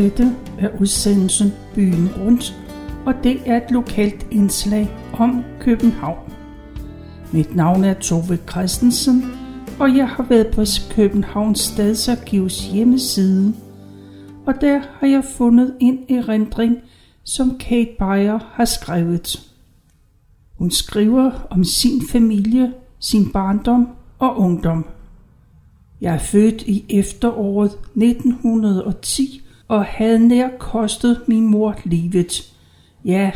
Dette 0.00 0.36
er 0.58 0.80
udsendelsen 0.80 1.52
Byen 1.74 2.08
Rundt, 2.20 2.54
og 3.06 3.14
det 3.24 3.40
er 3.46 3.56
et 3.56 3.70
lokalt 3.70 4.26
indslag 4.30 4.90
om 5.12 5.44
København. 5.60 6.32
Mit 7.32 7.56
navn 7.56 7.84
er 7.84 7.94
Tove 7.94 8.38
Christensen, 8.50 9.24
og 9.80 9.96
jeg 9.96 10.08
har 10.08 10.22
været 10.22 10.46
på 10.46 10.64
Københavns 10.90 11.60
Stadsarkivs 11.60 12.66
hjemmeside, 12.66 13.54
og 14.46 14.54
der 14.60 14.80
har 14.92 15.06
jeg 15.06 15.24
fundet 15.24 15.74
en 15.80 15.98
erindring, 16.08 16.76
som 17.24 17.58
Kate 17.58 17.90
Beyer 17.98 18.38
har 18.52 18.64
skrevet. 18.64 19.52
Hun 20.58 20.70
skriver 20.70 21.30
om 21.50 21.64
sin 21.64 22.02
familie, 22.12 22.72
sin 22.98 23.32
barndom 23.32 23.88
og 24.18 24.38
ungdom. 24.38 24.86
Jeg 26.00 26.14
er 26.14 26.18
født 26.18 26.62
i 26.62 26.84
efteråret 26.88 27.70
1910 27.94 29.46
og 29.70 29.84
havde 29.84 30.28
nær 30.28 30.48
kostet 30.58 31.22
min 31.26 31.46
mor 31.46 31.80
livet. 31.84 32.52
Ja, 33.04 33.30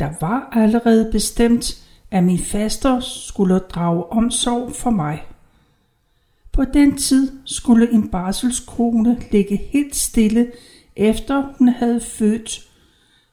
der 0.00 0.10
var 0.20 0.48
allerede 0.52 1.08
bestemt, 1.12 1.84
at 2.10 2.24
min 2.24 2.38
faster 2.38 3.00
skulle 3.00 3.58
drage 3.58 4.04
omsorg 4.04 4.72
for 4.72 4.90
mig. 4.90 5.22
På 6.52 6.64
den 6.64 6.96
tid 6.96 7.32
skulle 7.44 7.92
en 7.92 8.08
barselskone 8.08 9.22
ligge 9.32 9.56
helt 9.56 9.96
stille, 9.96 10.52
efter 10.96 11.52
hun 11.58 11.68
havde 11.68 12.00
født. 12.00 12.68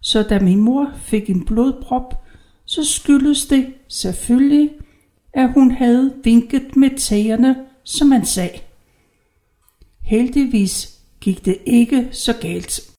Så 0.01 0.23
da 0.23 0.39
min 0.39 0.59
mor 0.59 0.91
fik 0.97 1.29
en 1.29 1.45
blodprop, 1.45 2.25
så 2.65 2.85
skyldes 2.85 3.45
det 3.45 3.73
selvfølgelig, 3.87 4.69
at 5.33 5.53
hun 5.53 5.71
havde 5.71 6.13
vinket 6.23 6.75
med 6.75 6.97
tæerne, 6.97 7.55
som 7.83 8.07
man 8.07 8.25
sagde. 8.25 8.59
Heldigvis 10.01 11.00
gik 11.21 11.45
det 11.45 11.57
ikke 11.65 12.09
så 12.11 12.33
galt. 12.41 12.91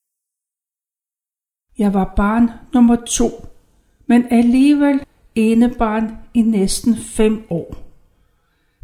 Jeg 1.79 1.95
var 1.95 2.13
barn 2.17 2.51
nummer 2.75 2.97
to, 2.97 3.47
men 4.07 4.25
alligevel 4.31 5.01
ene 5.35 5.75
barn 5.79 6.19
i 6.35 6.43
næsten 6.43 6.97
fem 6.97 7.43
år. 7.51 7.77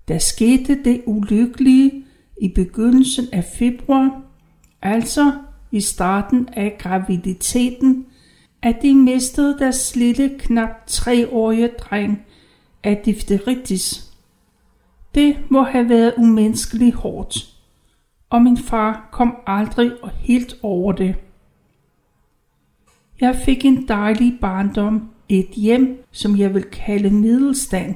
Der 0.08 0.18
skete 0.18 0.84
det 0.84 1.02
ulykkelige 1.06 2.04
i 2.40 2.48
begyndelsen 2.48 3.26
af 3.32 3.44
februar, 3.44 4.22
altså 4.82 5.32
i 5.72 5.80
starten 5.80 6.48
af 6.52 6.76
graviditeten, 6.78 8.06
at 8.62 8.76
de 8.82 8.94
mistede 8.94 9.58
deres 9.58 9.96
lille 9.96 10.38
knap 10.38 10.86
treårige 10.86 11.68
dreng 11.68 12.26
af 12.84 13.02
difteritis. 13.04 14.12
Det 15.14 15.36
må 15.50 15.62
have 15.62 15.88
været 15.88 16.14
umenneskeligt 16.16 16.94
hårdt, 16.94 17.57
og 18.30 18.42
min 18.42 18.56
far 18.56 19.08
kom 19.12 19.36
aldrig 19.46 19.92
helt 20.14 20.54
over 20.62 20.92
det. 20.92 21.16
Jeg 23.20 23.36
fik 23.36 23.64
en 23.64 23.88
dejlig 23.88 24.38
barndom, 24.40 25.10
et 25.28 25.48
hjem, 25.48 26.04
som 26.10 26.38
jeg 26.38 26.54
vil 26.54 26.62
kalde 26.62 27.10
middelstand, 27.10 27.94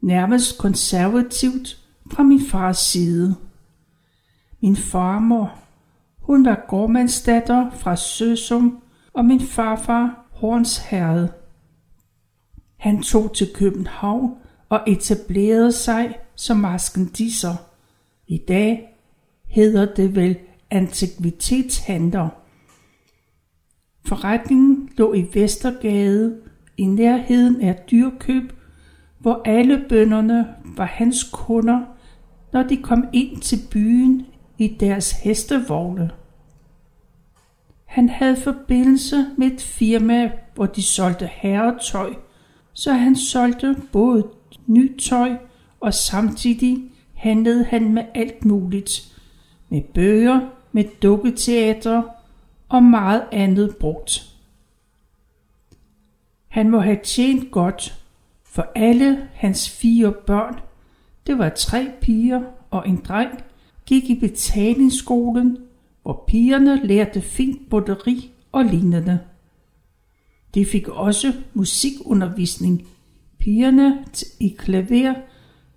nærmest 0.00 0.58
konservativt 0.58 1.78
fra 2.12 2.22
min 2.22 2.40
fars 2.40 2.78
side. 2.78 3.36
Min 4.60 4.76
farmor, 4.76 5.58
hun 6.18 6.44
var 6.44 6.64
gårdmandsdatter 6.68 7.70
fra 7.70 7.96
Søsum, 7.96 8.82
og 9.12 9.24
min 9.24 9.40
farfar 9.40 10.26
Horns 10.30 10.78
Herred. 10.78 11.28
Han 12.76 13.02
tog 13.02 13.34
til 13.34 13.48
København 13.54 14.34
og 14.68 14.80
etablerede 14.86 15.72
sig 15.72 16.18
som 16.34 16.56
maskendisser. 16.56 17.54
I 18.26 18.38
dag 18.48 18.95
hedder 19.56 19.94
det 19.94 20.16
vel 20.16 20.38
antikvitetshandler. 20.70 22.28
Forretningen 24.06 24.88
lå 24.96 25.14
i 25.14 25.26
Vestergade 25.34 26.36
i 26.76 26.84
nærheden 26.84 27.60
af 27.60 27.84
dyrkøb, 27.90 28.52
hvor 29.18 29.42
alle 29.44 29.84
bønderne 29.88 30.46
var 30.76 30.84
hans 30.84 31.30
kunder, 31.32 31.80
når 32.52 32.62
de 32.62 32.76
kom 32.76 33.04
ind 33.12 33.40
til 33.40 33.58
byen 33.70 34.26
i 34.58 34.76
deres 34.80 35.10
hestevogne. 35.12 36.10
Han 37.84 38.08
havde 38.08 38.36
forbindelse 38.36 39.26
med 39.38 39.46
et 39.46 39.60
firma, 39.60 40.30
hvor 40.54 40.66
de 40.66 40.82
solgte 40.82 41.30
herretøj, 41.32 42.14
så 42.72 42.92
han 42.92 43.16
solgte 43.16 43.76
både 43.92 44.28
nyt 44.66 45.00
tøj 45.00 45.36
og 45.80 45.94
samtidig 45.94 46.90
handlede 47.14 47.64
han 47.64 47.94
med 47.94 48.04
alt 48.14 48.44
muligt. 48.44 49.15
Med 49.68 49.82
bøger, 49.94 50.40
med 50.72 50.84
dukketeater 51.02 52.02
og 52.68 52.82
meget 52.82 53.22
andet 53.32 53.76
brugt. 53.76 54.36
Han 56.48 56.70
må 56.70 56.78
have 56.78 56.98
tjent 57.04 57.50
godt, 57.50 58.02
for 58.44 58.66
alle 58.74 59.28
hans 59.34 59.70
fire 59.70 60.12
børn, 60.26 60.60
det 61.26 61.38
var 61.38 61.48
tre 61.48 61.90
piger 62.00 62.42
og 62.70 62.88
en 62.88 62.96
dreng, 62.96 63.30
gik 63.86 64.10
i 64.10 64.20
betalingsskolen, 64.20 65.58
hvor 66.02 66.24
pigerne 66.26 66.86
lærte 66.86 67.20
fint 67.20 67.70
broderi 67.70 68.30
og 68.52 68.64
lignende. 68.64 69.18
De 70.54 70.66
fik 70.66 70.88
også 70.88 71.32
musikundervisning, 71.54 72.88
pigerne 73.38 74.04
i 74.40 74.48
klaver 74.58 75.14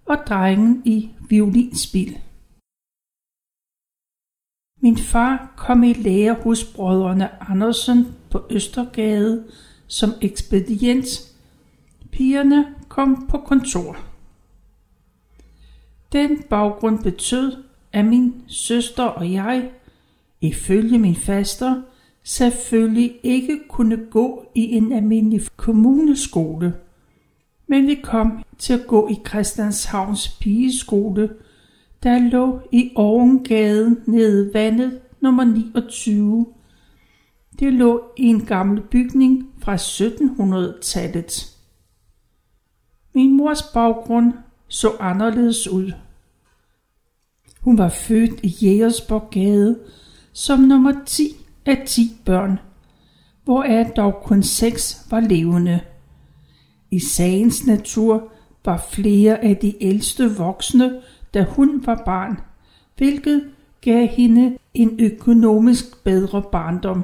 og 0.06 0.18
drengen 0.28 0.82
i 0.86 1.10
violinspil. 1.30 2.18
Min 4.82 4.98
far 4.98 5.54
kom 5.58 5.84
i 5.84 5.94
lære 5.94 6.34
hos 6.34 6.64
brødrene 6.64 7.50
Andersen 7.52 8.08
på 8.30 8.46
Østergade 8.50 9.44
som 9.88 10.10
ekspedient. 10.22 11.08
Pigerne 12.12 12.66
kom 12.88 13.28
på 13.30 13.38
kontor. 13.38 13.98
Den 16.12 16.44
baggrund 16.50 17.04
betød, 17.04 17.52
at 17.94 18.06
min 18.06 18.34
søster 18.48 19.04
og 19.04 19.32
jeg, 19.32 19.72
ifølge 20.42 20.98
min 20.98 21.16
faster, 21.16 21.82
selvfølgelig 22.24 23.16
ikke 23.24 23.60
kunne 23.70 24.06
gå 24.12 24.46
i 24.56 24.62
en 24.62 24.92
almindelig 24.92 25.42
kommuneskole, 25.56 26.74
men 27.68 27.88
vi 27.88 27.96
kom 27.96 28.44
til 28.58 28.74
at 28.74 28.88
gå 28.88 29.10
i 29.10 29.16
Christianshavns 29.28 30.30
pigeskole, 30.30 31.30
der 32.04 32.20
lå 32.20 32.62
i 32.72 32.92
Ovengade 32.96 33.96
nede 34.06 34.54
vandet 34.54 35.00
nummer 35.22 35.44
29. 35.44 36.46
Det 37.60 37.74
lå 37.74 38.04
i 38.18 38.24
en 38.24 38.46
gammel 38.46 38.82
bygning 38.82 39.50
fra 39.60 39.76
1700-tallet. 39.76 41.56
Min 43.14 43.38
mors 43.38 43.64
baggrund 43.64 44.34
så 44.68 44.92
anderledes 45.00 45.68
ud. 45.68 45.92
Hun 47.62 47.78
var 47.78 47.90
født 47.90 48.40
i 48.44 48.48
Jægersborgade 48.48 49.80
som 50.34 50.60
nummer 50.60 50.94
10 51.06 51.36
af 51.66 51.84
10 51.88 52.12
børn, 52.26 52.60
hvoraf 53.44 53.92
dog 53.96 54.22
kun 54.24 54.44
6 54.44 55.06
var 55.10 55.20
levende. 55.20 55.80
I 56.92 57.00
sagens 57.00 57.66
natur 57.66 58.32
var 58.66 58.88
flere 58.92 59.44
af 59.44 59.58
de 59.58 59.84
ældste 59.84 60.36
voksne 60.38 61.02
da 61.34 61.44
hun 61.44 61.86
var 61.86 62.02
barn, 62.06 62.40
hvilket 62.98 63.44
gav 63.82 64.08
hende 64.08 64.58
en 64.74 65.00
økonomisk 65.00 66.04
bedre 66.04 66.44
barndom. 66.52 67.04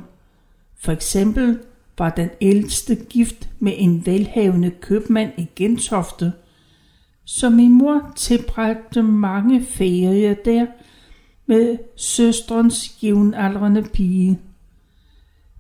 For 0.78 0.92
eksempel 0.92 1.60
var 1.98 2.10
den 2.10 2.30
ældste 2.42 2.96
gift 2.96 3.50
med 3.60 3.74
en 3.78 4.06
velhavende 4.06 4.72
købmand 4.72 5.32
i 5.38 5.48
Gentofte, 5.56 6.34
så 7.26 7.50
min 7.50 7.72
mor 7.72 8.12
tilbragte 8.16 9.04
mange 9.04 9.66
ferier 9.66 10.34
der 10.34 10.66
med 11.46 11.78
søstrens 11.96 13.04
jævnaldrende 13.04 13.84
pige. 13.84 14.40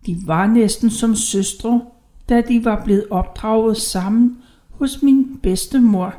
De 0.05 0.17
var 0.25 0.47
næsten 0.47 0.89
som 0.89 1.15
søstre, 1.15 1.81
da 2.29 2.41
de 2.41 2.65
var 2.65 2.83
blevet 2.85 3.05
opdraget 3.09 3.77
sammen 3.77 4.37
hos 4.69 5.01
min 5.01 5.39
bedstemor. 5.43 6.15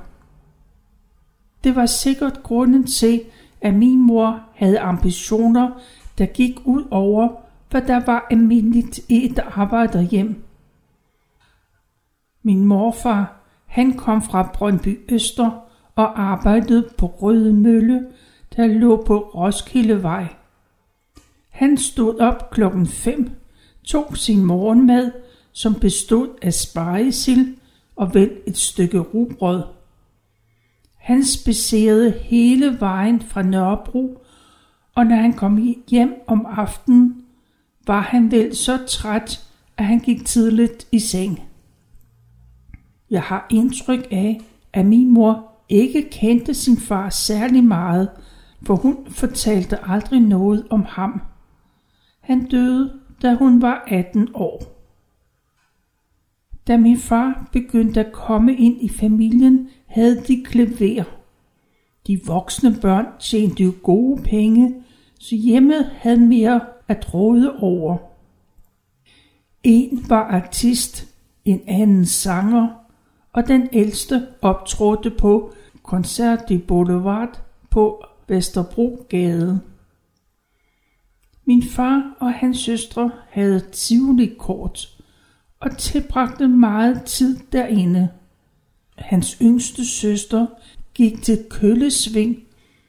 Det 1.64 1.76
var 1.76 1.86
sikkert 1.86 2.42
grunden 2.42 2.86
til, 2.86 3.22
at 3.60 3.74
min 3.74 4.02
mor 4.02 4.40
havde 4.54 4.80
ambitioner, 4.80 5.70
der 6.18 6.26
gik 6.26 6.58
ud 6.64 6.84
over, 6.90 7.28
hvad 7.70 7.82
der 7.82 8.04
var 8.04 8.26
almindeligt 8.30 9.00
i 9.08 9.26
et 9.30 9.38
arbejderhjem. 9.38 10.42
Min 12.42 12.64
morfar, 12.64 13.36
han 13.66 13.92
kom 13.92 14.22
fra 14.22 14.50
Brøndby 14.54 15.00
Øster 15.08 15.50
og 15.94 16.20
arbejdede 16.20 16.88
på 16.98 17.06
Røde 17.06 17.52
Mølle, 17.52 18.06
der 18.56 18.66
lå 18.66 19.04
på 19.06 19.18
Roskildevej. 19.18 20.26
Han 21.48 21.78
stod 21.78 22.18
op 22.18 22.50
klokken 22.50 22.86
5, 22.86 23.30
tog 23.84 24.16
sin 24.16 24.44
morgenmad, 24.44 25.12
som 25.52 25.74
bestod 25.74 26.28
af 26.42 26.54
spejesild 26.54 27.56
og 27.96 28.14
vel 28.14 28.30
et 28.46 28.56
stykke 28.56 28.98
rugbrød. 28.98 29.62
Han 31.06 31.24
spacerede 31.24 32.10
hele 32.10 32.80
vejen 32.80 33.20
fra 33.20 33.42
Nørrebro 33.42 34.22
og 34.96 35.06
når 35.06 35.16
han 35.16 35.32
kom 35.32 35.74
hjem 35.88 36.14
om 36.26 36.46
aftenen, 36.48 37.24
var 37.86 38.00
han 38.00 38.30
vel 38.30 38.56
så 38.56 38.86
træt, 38.88 39.44
at 39.76 39.84
han 39.84 39.98
gik 39.98 40.24
tidligt 40.24 40.88
i 40.92 40.98
seng. 40.98 41.40
Jeg 43.10 43.22
har 43.22 43.46
indtryk 43.50 44.08
af, 44.10 44.40
at 44.72 44.86
min 44.86 45.14
mor 45.14 45.52
ikke 45.68 46.08
kendte 46.10 46.54
sin 46.54 46.76
far 46.76 47.10
særlig 47.10 47.64
meget, 47.64 48.10
for 48.62 48.74
hun 48.74 48.96
fortalte 49.08 49.88
aldrig 49.88 50.20
noget 50.20 50.66
om 50.70 50.84
ham. 50.88 51.22
Han 52.20 52.48
døde, 52.48 52.92
da 53.22 53.34
hun 53.34 53.62
var 53.62 53.84
18 53.88 54.28
år. 54.34 54.62
Da 56.66 56.76
min 56.76 56.98
far 56.98 57.48
begyndte 57.52 58.00
at 58.06 58.12
komme 58.12 58.56
ind 58.56 58.82
i 58.82 58.88
familien, 58.88 59.68
havde 59.96 60.24
de 60.28 60.44
klaver. 60.44 61.04
De 62.06 62.20
voksne 62.26 62.76
børn 62.80 63.06
tjente 63.20 63.62
jo 63.62 63.72
gode 63.82 64.22
penge, 64.22 64.74
så 65.20 65.36
hjemmet 65.36 65.90
havde 65.92 66.20
mere 66.20 66.60
at 66.88 67.14
råde 67.14 67.56
over. 67.58 67.98
En 69.62 70.04
var 70.08 70.22
artist, 70.22 71.08
en 71.44 71.60
anden 71.66 72.06
sanger, 72.06 72.68
og 73.32 73.48
den 73.48 73.68
ældste 73.72 74.26
optrådte 74.42 75.10
på 75.10 75.52
Koncert 75.82 76.48
de 76.48 76.58
Boulevard 76.58 77.42
på 77.70 78.04
Vesterbrogade. 78.28 79.60
Min 81.44 81.62
far 81.62 82.16
og 82.20 82.32
hans 82.32 82.58
søstre 82.58 83.10
havde 83.30 83.60
tivoli 83.60 84.34
kort 84.38 84.98
og 85.60 85.78
tilbragte 85.78 86.48
meget 86.48 87.02
tid 87.02 87.38
derinde. 87.52 88.08
Hans 88.98 89.36
yngste 89.42 89.86
søster 89.86 90.46
gik 90.94 91.22
til 91.22 91.44
køllesving 91.50 92.42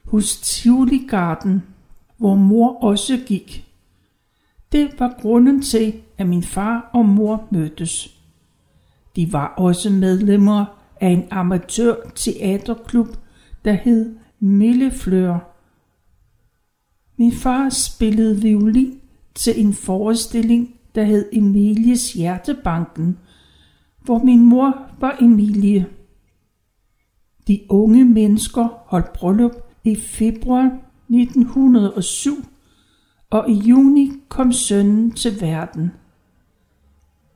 hos 0.06 0.38
Tivoli 0.42 1.06
Garden, 1.08 1.64
hvor 2.18 2.36
mor 2.36 2.84
også 2.84 3.20
gik. 3.26 3.68
Det 4.72 5.00
var 5.00 5.16
grunden 5.22 5.62
til, 5.62 5.94
at 6.18 6.28
min 6.28 6.44
far 6.44 6.90
og 6.94 7.06
mor 7.06 7.48
mødtes. 7.52 8.18
De 9.16 9.34
var 9.34 9.48
også 9.48 9.90
medlemmer 9.90 10.66
af 11.02 11.10
en 11.10 11.24
amatør 11.32 11.96
teaterklub, 12.16 13.08
der 13.66 13.74
hed 13.74 14.16
Millefleur. 14.40 15.40
Min 17.18 17.32
far 17.32 17.70
spillede 17.70 18.42
violin 18.42 19.02
til 19.36 19.66
en 19.66 19.74
forestilling, 19.74 20.76
der 20.96 21.04
hed 21.04 21.30
Emilies 21.34 22.14
Hjertebanken, 22.14 23.18
hvor 24.04 24.24
min 24.24 24.46
mor 24.46 24.82
var 25.00 25.18
Emilie. 25.22 25.86
De 27.48 27.62
unge 27.70 28.06
mennesker 28.06 28.68
holdt 28.86 29.14
bryllup 29.14 29.52
i 29.84 29.96
februar 29.96 30.72
1907, 31.10 32.46
og 33.30 33.50
i 33.50 33.54
juni 33.54 34.12
kom 34.30 34.52
sønnen 34.52 35.12
til 35.12 35.42
verden. 35.42 35.92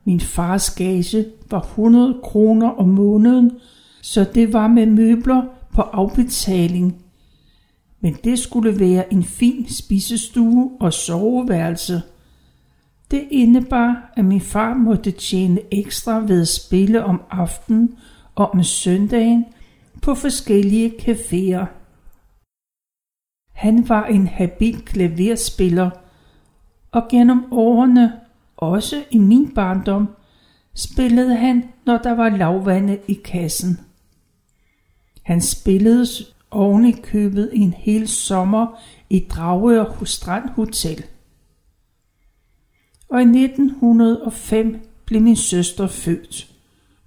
Min 0.04 0.20
fars 0.20 0.74
gage 0.74 1.24
var 1.50 1.60
100 1.60 2.20
kroner 2.22 2.68
om 2.68 2.88
måneden, 2.88 3.50
så 4.02 4.24
det 4.34 4.52
var 4.52 4.68
med 4.68 4.86
møbler 4.86 5.42
på 5.74 5.82
afbetaling. 5.82 6.96
Men 8.00 8.16
det 8.24 8.38
skulle 8.38 8.80
være 8.80 9.12
en 9.12 9.24
fin 9.24 9.68
spisestue 9.68 10.70
og 10.80 10.92
soveværelse. 10.92 12.02
Det 13.10 13.28
indebar, 13.30 14.12
at 14.16 14.24
min 14.24 14.40
far 14.40 14.74
måtte 14.74 15.10
tjene 15.10 15.60
ekstra 15.70 16.18
ved 16.18 16.40
at 16.40 16.48
spille 16.48 17.04
om 17.04 17.22
aftenen 17.30 17.94
og 18.34 18.50
om 18.50 18.62
søndagen 18.62 19.44
på 20.02 20.14
forskellige 20.14 20.94
caféer. 20.98 21.66
Han 23.52 23.88
var 23.88 24.04
en 24.04 24.26
habil 24.26 24.84
klaverspiller, 24.84 25.90
og 26.90 27.02
gennem 27.10 27.52
årene, 27.52 28.12
også 28.56 29.04
i 29.10 29.18
min 29.18 29.54
barndom, 29.54 30.08
spillede 30.74 31.36
han, 31.36 31.64
når 31.86 31.98
der 31.98 32.12
var 32.12 32.28
lavvande 32.28 32.98
i 33.08 33.14
kassen. 33.24 33.80
Han 35.22 35.40
spillede 35.40 36.06
oven 36.50 36.84
i 36.84 36.92
købet 36.92 37.50
en 37.52 37.72
hel 37.72 38.08
sommer 38.08 38.80
i 39.10 39.26
Dragør 39.30 40.04
Strand 40.04 40.48
Hotel. 40.48 41.04
Og 43.08 43.20
i 43.20 43.24
1905 43.24 44.80
blev 45.04 45.22
min 45.22 45.36
søster 45.36 45.86
født. 45.86 46.50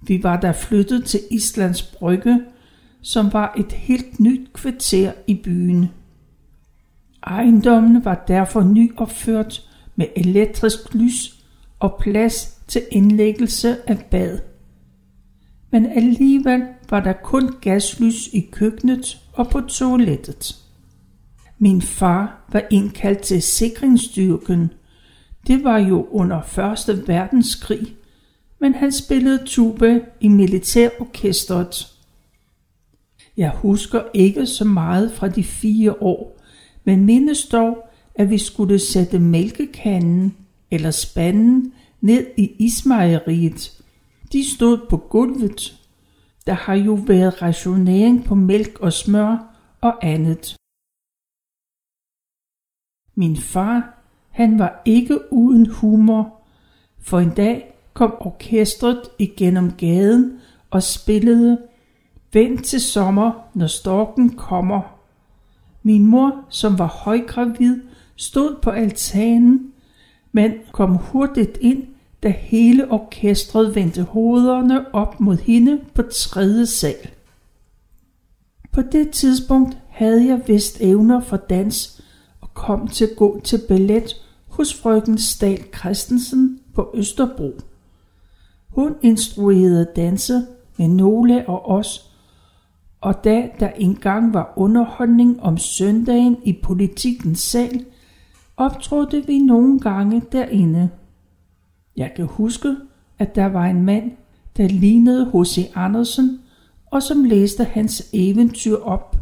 Vi 0.02 0.22
var 0.22 0.40
der 0.40 0.52
flyttet 0.52 1.04
til 1.04 1.20
Islands 1.30 1.82
Brygge, 1.82 2.44
som 3.06 3.32
var 3.32 3.54
et 3.58 3.72
helt 3.72 4.20
nyt 4.20 4.52
kvarter 4.52 5.12
i 5.26 5.34
byen. 5.34 5.86
Ejendommen 7.26 8.04
var 8.04 8.24
derfor 8.28 8.62
nyopført 8.62 9.62
med 9.96 10.06
elektrisk 10.16 10.94
lys 10.94 11.34
og 11.78 11.96
plads 12.00 12.58
til 12.68 12.82
indlæggelse 12.90 13.90
af 13.90 14.06
bad. 14.10 14.38
Men 15.70 15.86
alligevel 15.86 16.62
var 16.90 17.00
der 17.00 17.12
kun 17.12 17.54
gaslys 17.60 18.28
i 18.32 18.40
køkkenet 18.52 19.18
og 19.32 19.48
på 19.48 19.60
toilettet. 19.60 20.56
Min 21.58 21.82
far 21.82 22.48
var 22.52 22.62
indkaldt 22.70 23.20
til 23.20 23.42
sikringsstyrken. 23.42 24.70
Det 25.46 25.64
var 25.64 25.78
jo 25.78 26.06
under 26.10 26.40
1. 26.88 27.08
verdenskrig, 27.08 27.96
men 28.60 28.74
han 28.74 28.92
spillede 28.92 29.42
tuba 29.46 30.00
i 30.20 30.28
militærorkestret. 30.28 31.95
Jeg 33.36 33.50
husker 33.50 34.02
ikke 34.14 34.46
så 34.46 34.64
meget 34.64 35.12
fra 35.12 35.28
de 35.28 35.44
fire 35.44 35.94
år, 36.00 36.40
men 36.84 37.04
mindes 37.04 37.46
dog, 37.46 37.88
at 38.14 38.30
vi 38.30 38.38
skulle 38.38 38.78
sætte 38.78 39.18
mælkekanden 39.18 40.36
eller 40.70 40.90
spanden 40.90 41.72
ned 42.00 42.26
i 42.36 42.52
ismejeriet. 42.58 43.82
De 44.32 44.54
stod 44.56 44.78
på 44.90 44.96
gulvet. 44.96 45.82
Der 46.46 46.52
har 46.52 46.74
jo 46.74 46.94
været 46.94 47.42
rationering 47.42 48.24
på 48.24 48.34
mælk 48.34 48.80
og 48.80 48.92
smør 48.92 49.56
og 49.80 50.06
andet. 50.06 50.56
Min 53.14 53.36
far, 53.36 53.98
han 54.30 54.58
var 54.58 54.82
ikke 54.84 55.32
uden 55.32 55.66
humor, 55.66 56.42
for 56.98 57.20
en 57.20 57.30
dag 57.30 57.74
kom 57.94 58.14
orkestret 58.20 59.02
igennem 59.18 59.72
gaden 59.72 60.40
og 60.70 60.82
spillede 60.82 61.58
Vent 62.36 62.64
til 62.64 62.80
sommer, 62.80 63.32
når 63.54 63.66
storken 63.66 64.30
kommer. 64.30 64.80
Min 65.82 66.06
mor, 66.06 66.44
som 66.48 66.78
var 66.78 66.86
højgravid, 66.86 67.80
stod 68.16 68.56
på 68.62 68.70
altanen, 68.70 69.72
men 70.32 70.52
kom 70.72 70.94
hurtigt 70.94 71.58
ind, 71.60 71.86
da 72.22 72.28
hele 72.28 72.90
orkestret 72.90 73.74
vendte 73.74 74.02
hovederne 74.02 74.94
op 74.94 75.20
mod 75.20 75.36
hende 75.36 75.80
på 75.94 76.02
tredje 76.02 76.66
sal. 76.66 77.10
På 78.72 78.82
det 78.82 79.10
tidspunkt 79.10 79.78
havde 79.88 80.26
jeg 80.26 80.42
vist 80.46 80.80
evner 80.80 81.20
for 81.20 81.36
dans 81.36 82.02
og 82.40 82.54
kom 82.54 82.88
til 82.88 83.04
at 83.04 83.16
gå 83.16 83.40
til 83.44 83.60
ballet 83.68 84.14
hos 84.48 84.74
frøken 84.74 85.18
Stal 85.18 85.64
Christensen 85.78 86.60
på 86.74 86.90
Østerbro. 86.94 87.52
Hun 88.68 88.94
instruerede 89.02 89.86
danse 89.96 90.46
med 90.76 90.88
nogle 90.88 91.48
og 91.48 91.68
os, 91.68 92.12
og 93.00 93.24
da 93.24 93.48
der 93.60 93.68
engang 93.68 94.34
var 94.34 94.52
underholdning 94.56 95.42
om 95.42 95.58
søndagen 95.58 96.36
i 96.44 96.52
politikens 96.62 97.38
sal, 97.38 97.84
optrådte 98.56 99.26
vi 99.26 99.38
nogle 99.38 99.80
gange 99.80 100.22
derinde. 100.32 100.90
Jeg 101.96 102.12
kan 102.16 102.24
huske, 102.24 102.76
at 103.18 103.34
der 103.34 103.46
var 103.46 103.66
en 103.66 103.82
mand, 103.82 104.12
der 104.56 104.68
lignede 104.68 105.30
H.C. 105.34 105.70
Andersen, 105.74 106.40
og 106.86 107.02
som 107.02 107.24
læste 107.24 107.64
hans 107.64 108.10
eventyr 108.12 108.76
op. 108.76 109.16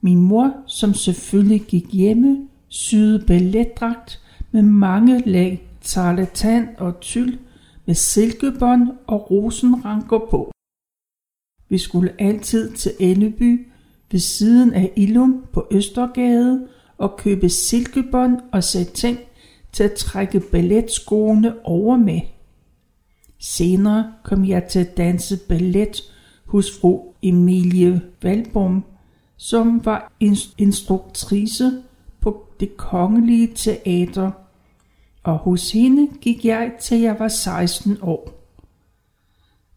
Min 0.00 0.22
mor, 0.22 0.52
som 0.66 0.94
selvfølgelig 0.94 1.60
gik 1.60 1.92
hjemme, 1.92 2.48
syede 2.68 3.24
balletdragt 3.26 4.22
med 4.50 4.62
mange 4.62 5.22
lag 5.26 5.68
tarlatan 5.80 6.68
og 6.78 7.00
tyld 7.00 7.38
med 7.86 7.94
silkebånd 7.94 8.88
og 9.06 9.30
rosenranker 9.30 10.18
på. 10.30 10.52
Vi 11.68 11.78
skulle 11.78 12.12
altid 12.18 12.72
til 12.72 12.92
Elleby 13.00 13.66
ved 14.10 14.20
siden 14.20 14.72
af 14.72 14.92
Ilum 14.96 15.44
på 15.52 15.66
Østergade 15.70 16.68
og 16.98 17.16
købe 17.16 17.48
silkebånd 17.48 18.40
og 18.52 18.64
satin 18.64 19.16
til 19.72 19.84
at 19.84 19.92
trække 19.92 20.40
balletskoene 20.40 21.54
over 21.66 21.96
med. 21.96 22.20
Senere 23.38 24.12
kom 24.22 24.44
jeg 24.44 24.64
til 24.64 24.78
at 24.78 24.96
danse 24.96 25.38
ballet 25.48 26.02
hos 26.44 26.78
fru 26.80 27.02
Emilie 27.22 28.00
Valbom, 28.22 28.84
som 29.36 29.84
var 29.84 30.12
instruktrice 30.58 31.82
på 32.20 32.46
det 32.60 32.76
kongelige 32.76 33.52
teater, 33.54 34.30
og 35.22 35.38
hos 35.38 35.72
hende 35.72 36.08
gik 36.20 36.44
jeg 36.44 36.72
til 36.80 37.00
jeg 37.00 37.16
var 37.18 37.28
16 37.28 37.98
år. 38.02 38.37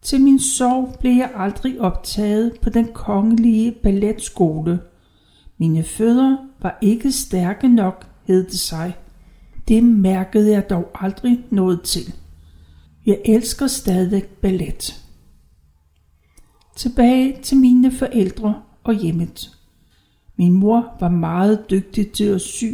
Til 0.02 0.22
min 0.22 0.40
sorg 0.40 0.96
blev 1.00 1.12
jeg 1.12 1.32
aldrig 1.36 1.82
optaget 1.82 2.60
på 2.62 2.70
den 2.70 2.88
kongelige 2.94 3.72
balletskole, 3.72 4.80
Mine 5.62 5.84
fødder 5.84 6.38
var 6.62 6.78
ikke 6.82 7.12
stærke 7.12 7.68
nok, 7.68 8.08
hed 8.28 8.44
det 8.44 8.60
sig. 8.60 8.98
Det 9.68 9.84
mærkede 9.84 10.52
jeg 10.52 10.70
dog 10.70 10.92
aldrig 10.94 11.46
noget 11.50 11.82
til. 11.82 12.14
Jeg 13.06 13.22
elsker 13.26 13.68
stadig 13.68 14.24
ballet. 14.24 15.04
Tilbage 16.76 17.38
til 17.42 17.58
mine 17.58 17.92
forældre 17.92 18.62
og 18.84 18.94
hjemmet. 18.94 19.58
Min 20.38 20.54
mor 20.54 20.98
var 21.00 21.10
meget 21.10 21.66
dygtig 21.70 22.12
til 22.12 22.24
at 22.26 22.42
sy. 22.42 22.66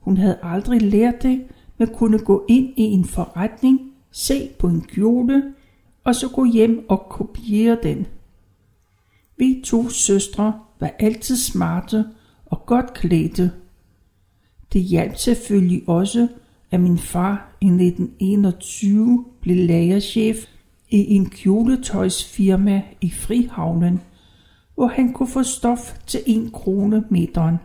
Hun 0.00 0.16
havde 0.16 0.38
aldrig 0.42 0.82
lært 0.82 1.22
det, 1.22 1.44
men 1.78 1.88
kunne 1.88 2.18
gå 2.18 2.44
ind 2.48 2.68
i 2.76 2.82
en 2.82 3.04
forretning, 3.04 3.80
se 4.10 4.48
på 4.58 4.68
en 4.68 4.80
kjole, 4.80 5.54
og 6.06 6.14
så 6.14 6.28
gå 6.28 6.44
hjem 6.44 6.86
og 6.88 7.06
kopiere 7.10 7.78
den. 7.82 8.06
Vi 9.36 9.62
to 9.64 9.88
søstre 9.88 10.60
var 10.80 10.92
altid 10.98 11.36
smarte 11.36 12.04
og 12.46 12.66
godt 12.66 12.94
klædte. 12.94 13.52
Det 14.72 14.82
hjalp 14.82 15.16
selvfølgelig 15.16 15.82
også, 15.86 16.28
at 16.70 16.80
min 16.80 16.98
far 16.98 17.56
i 17.60 17.66
1921 17.66 19.24
blev 19.40 19.56
lagerchef 19.56 20.36
i 20.90 21.14
en 21.14 21.30
kjoletøjsfirma 21.30 22.82
i 23.00 23.10
Frihavnen, 23.10 24.00
hvor 24.74 24.86
han 24.86 25.12
kunne 25.12 25.28
få 25.28 25.42
stof 25.42 25.98
til 26.06 26.20
en 26.26 26.50
krone 26.50 27.04
meteren. 27.10 27.56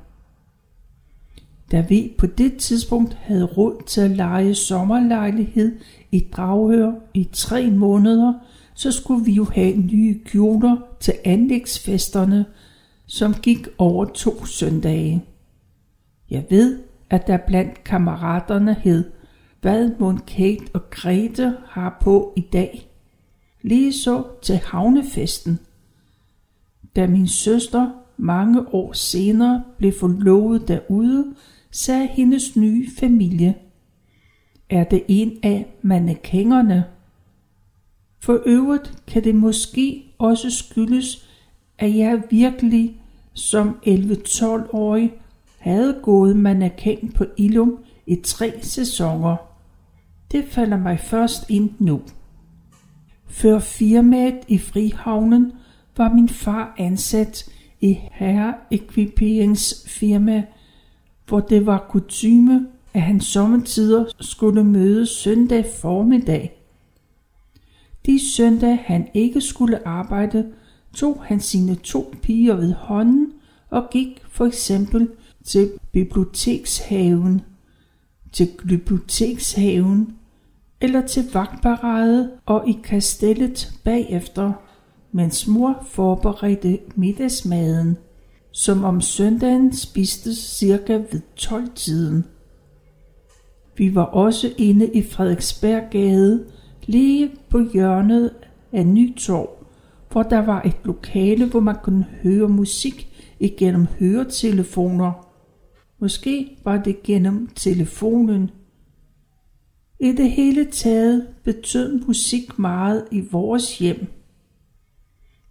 Da 1.71 1.85
vi 1.89 2.13
på 2.17 2.25
det 2.25 2.57
tidspunkt 2.57 3.13
havde 3.13 3.45
råd 3.45 3.83
til 3.87 4.01
at 4.01 4.11
lege 4.11 4.55
sommerlejlighed 4.55 5.79
i 6.11 6.27
Draghør 6.31 6.91
i 7.13 7.29
tre 7.33 7.71
måneder, 7.71 8.33
så 8.73 8.91
skulle 8.91 9.25
vi 9.25 9.31
jo 9.31 9.43
have 9.43 9.77
nye 9.77 10.19
kjoler 10.25 10.77
til 10.99 11.13
anlægsfesterne, 11.25 12.45
som 13.05 13.33
gik 13.33 13.67
over 13.77 14.05
to 14.05 14.45
søndage. 14.45 15.25
Jeg 16.29 16.45
ved, 16.49 16.79
at 17.09 17.27
der 17.27 17.37
blandt 17.37 17.83
kammeraterne 17.83 18.73
hed, 18.73 19.11
hvad 19.61 19.91
mon 19.99 20.17
Kate 20.17 20.65
og 20.73 20.89
Grete 20.89 21.53
har 21.67 21.97
på 22.01 22.33
i 22.37 22.41
dag. 22.53 22.89
Lige 23.61 23.93
så 23.93 24.23
til 24.41 24.55
havnefesten. 24.55 25.59
Da 26.95 27.07
min 27.07 27.27
søster 27.27 27.89
mange 28.17 28.73
år 28.73 28.93
senere 28.93 29.63
blev 29.77 29.93
forlovet 29.99 30.67
derude, 30.67 31.25
sagde 31.71 32.07
hendes 32.07 32.55
nye 32.55 32.87
familie. 32.99 33.55
Er 34.69 34.83
det 34.83 35.03
en 35.07 35.37
af 35.43 35.65
mannekængerne? 35.81 36.85
For 38.19 38.41
øvrigt 38.45 39.03
kan 39.07 39.23
det 39.23 39.35
måske 39.35 40.03
også 40.17 40.49
skyldes, 40.49 41.27
at 41.77 41.95
jeg 41.95 42.23
virkelig 42.29 43.01
som 43.33 43.77
11-12-årig 43.87 45.11
havde 45.57 45.99
gået 46.03 46.35
mannequin 46.35 47.11
på 47.15 47.25
Ilum 47.37 47.77
i 48.05 48.15
tre 48.15 48.53
sæsoner. 48.61 49.35
Det 50.31 50.45
falder 50.45 50.77
mig 50.77 50.99
først 50.99 51.49
ind 51.49 51.69
nu. 51.79 52.01
Før 53.27 53.59
firmaet 53.59 54.39
i 54.47 54.57
Frihavnen 54.57 55.51
var 55.97 56.13
min 56.13 56.29
far 56.29 56.75
ansat 56.77 57.49
i 57.81 57.97
herreekviperingsfirma, 58.11 60.43
hvor 61.27 61.39
det 61.39 61.65
var 61.65 61.87
kutyme, 61.89 62.67
at 62.93 63.01
han 63.01 63.21
sommetider 63.21 64.05
skulle 64.19 64.63
møde 64.63 65.05
søndag 65.05 65.65
formiddag. 65.81 66.61
De 68.05 68.19
søndag 68.35 68.79
han 68.85 69.07
ikke 69.13 69.41
skulle 69.41 69.87
arbejde, 69.87 70.51
tog 70.93 71.23
han 71.23 71.39
sine 71.39 71.75
to 71.75 72.13
piger 72.21 72.55
ved 72.55 72.73
hånden 72.73 73.33
og 73.69 73.89
gik 73.91 74.21
for 74.29 74.45
eksempel 74.45 75.09
til 75.43 75.71
bibliotekshaven, 75.91 77.41
til 78.31 78.49
bibliotekshaven 78.67 80.15
eller 80.81 81.07
til 81.07 81.23
vagtparade 81.33 82.31
og 82.45 82.69
i 82.69 82.77
kastellet 82.83 83.73
bagefter, 83.83 84.53
mens 85.11 85.47
mor 85.47 85.87
forberedte 85.89 86.79
middagsmaden, 86.95 87.97
som 88.51 88.83
om 88.83 89.01
søndagen 89.01 89.75
spiste 89.75 90.35
cirka 90.35 90.93
ved 90.93 91.21
12-tiden. 91.39 92.25
Vi 93.77 93.95
var 93.95 94.03
også 94.03 94.53
inde 94.57 94.93
i 94.93 95.03
Frederiksberggade, 95.03 96.45
lige 96.85 97.31
på 97.49 97.59
hjørnet 97.73 98.31
af 98.71 98.87
Nytorv, 98.87 99.49
hvor 100.11 100.23
der 100.23 100.45
var 100.45 100.61
et 100.61 100.77
lokale, 100.83 101.45
hvor 101.45 101.59
man 101.59 101.75
kunne 101.83 102.05
høre 102.23 102.49
musik 102.49 103.07
igennem 103.39 103.85
høretelefoner. 103.99 105.27
Måske 105.99 106.57
var 106.63 106.77
det 106.77 107.03
gennem 107.03 107.47
telefonen. 107.55 108.51
I 109.99 110.11
det 110.11 110.31
hele 110.31 110.65
taget 110.65 111.27
betød 111.43 112.01
musik 112.07 112.59
meget 112.59 113.05
i 113.11 113.23
vores 113.31 113.79
hjem. 113.79 114.20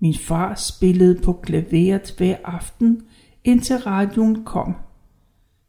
Min 0.00 0.14
far 0.14 0.54
spillede 0.54 1.20
på 1.20 1.32
klaveret 1.32 2.14
hver 2.18 2.36
aften, 2.44 3.02
indtil 3.44 3.76
radioen 3.76 4.44
kom. 4.44 4.74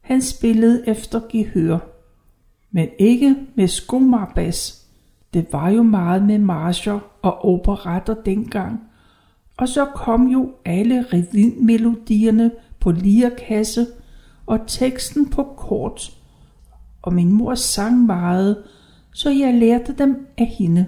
Han 0.01 0.21
spillede 0.21 0.83
efter 0.88 1.21
gehør, 1.31 1.79
men 2.71 2.88
ikke 3.00 3.35
med 3.55 3.67
skomarbas 3.67 4.81
det 5.33 5.47
var 5.51 5.69
jo 5.69 5.83
meget 5.83 6.23
med 6.23 6.39
marcher 6.39 7.00
og 7.21 7.45
operetter 7.45 8.13
dengang. 8.13 8.79
Og 9.57 9.67
så 9.67 9.85
kom 9.85 10.27
jo 10.27 10.51
alle 10.65 11.05
revymelodierne 11.13 12.51
på 12.79 12.91
lirakasse 12.91 13.88
og 14.45 14.59
teksten 14.67 15.29
på 15.29 15.43
kort. 15.43 16.17
Og 17.01 17.13
min 17.13 17.31
mor 17.31 17.55
sang 17.55 18.05
meget, 18.05 18.63
så 19.13 19.29
jeg 19.29 19.53
lærte 19.53 19.95
dem 19.97 20.27
af 20.38 20.45
hende. 20.45 20.88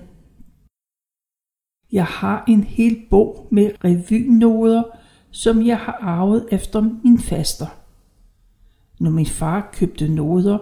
Jeg 1.94 2.06
har 2.06 2.44
en 2.48 2.64
hel 2.64 3.06
bog 3.10 3.48
med 3.52 3.72
revynoder, 3.84 4.84
som 5.32 5.66
jeg 5.66 5.78
har 5.78 5.98
arvet 6.02 6.48
efter 6.52 6.82
min 6.82 7.20
faster. 7.20 7.68
Når 9.00 9.10
min 9.12 9.26
far 9.26 9.70
købte 9.74 10.08
noder, 10.08 10.58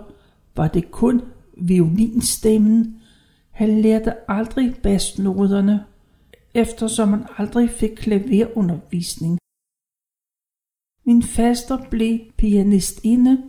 var 0.56 0.68
det 0.68 0.92
kun 0.92 1.22
violinstemmen, 1.58 3.02
han 3.52 3.82
lærte 3.82 4.14
aldrig 4.32 4.76
basnoderne, 4.84 5.86
eftersom 6.54 7.10
han 7.10 7.26
aldrig 7.38 7.70
fik 7.70 7.90
klaverundervisning. 7.90 9.38
Min 11.06 11.24
faster 11.24 11.78
blev 11.90 12.20
pianistinde, 12.38 13.44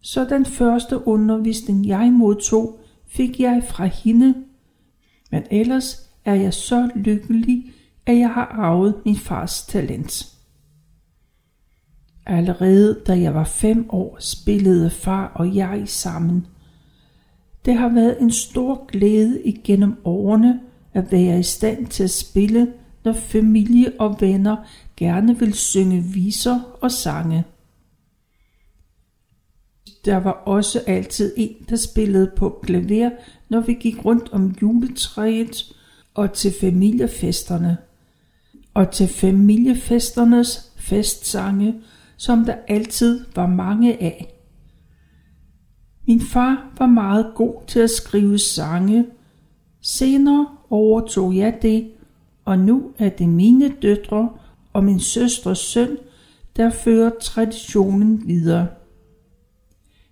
så 0.00 0.24
den 0.24 0.44
første 0.44 1.06
undervisning 1.06 1.86
jeg 1.86 2.12
modtog, 2.12 2.78
fik 3.06 3.40
jeg 3.40 3.62
fra 3.68 3.84
hende. 3.84 4.44
Men 5.30 5.42
ellers 5.50 6.05
er 6.26 6.34
jeg 6.34 6.54
så 6.54 6.90
lykkelig, 6.94 7.72
at 8.06 8.18
jeg 8.18 8.28
har 8.28 8.46
arvet 8.46 8.94
min 9.04 9.16
fars 9.16 9.66
talent. 9.66 10.26
Allerede 12.26 13.00
da 13.06 13.20
jeg 13.20 13.34
var 13.34 13.44
fem 13.44 13.86
år, 13.90 14.16
spillede 14.20 14.90
far 14.90 15.32
og 15.34 15.54
jeg 15.54 15.82
sammen– 15.86 16.46
det 17.66 17.74
har 17.74 17.88
været 17.88 18.20
en 18.20 18.30
stor 18.30 18.86
glæde 18.86 19.42
igennem 19.42 19.94
årene 20.04 20.60
at 20.94 21.12
være 21.12 21.38
i 21.38 21.42
stand 21.42 21.86
til 21.86 22.04
at 22.04 22.10
spille, 22.10 22.72
når 23.04 23.12
familie 23.12 23.92
og 23.98 24.16
venner 24.20 24.56
gerne 24.96 25.38
vil 25.38 25.54
synge 25.54 26.02
viser 26.02 26.60
og 26.80 26.90
sange. 26.90 27.44
Der 30.04 30.16
var 30.16 30.30
også 30.30 30.82
altid 30.86 31.34
en, 31.36 31.56
der 31.68 31.76
spillede 31.76 32.32
på 32.36 32.60
klaver, 32.62 33.10
når 33.48 33.60
vi 33.60 33.74
gik 33.74 34.04
rundt 34.04 34.32
om 34.32 34.54
juletræet 34.62 35.76
og 36.16 36.32
til 36.32 36.54
familiefesterne. 36.60 37.76
Og 38.74 38.90
til 38.90 39.08
familiefesternes 39.08 40.72
festsange, 40.76 41.74
som 42.16 42.44
der 42.44 42.54
altid 42.68 43.24
var 43.34 43.46
mange 43.46 44.02
af. 44.02 44.34
Min 46.06 46.20
far 46.20 46.72
var 46.78 46.86
meget 46.86 47.32
god 47.34 47.54
til 47.66 47.80
at 47.80 47.90
skrive 47.90 48.38
sange. 48.38 49.06
Senere 49.80 50.48
overtog 50.70 51.36
jeg 51.36 51.58
det, 51.62 51.90
og 52.44 52.58
nu 52.58 52.92
er 52.98 53.08
det 53.08 53.28
mine 53.28 53.72
døtre 53.82 54.30
og 54.72 54.84
min 54.84 55.00
søstres 55.00 55.58
søn, 55.58 55.96
der 56.56 56.70
fører 56.70 57.10
traditionen 57.20 58.22
videre. 58.26 58.66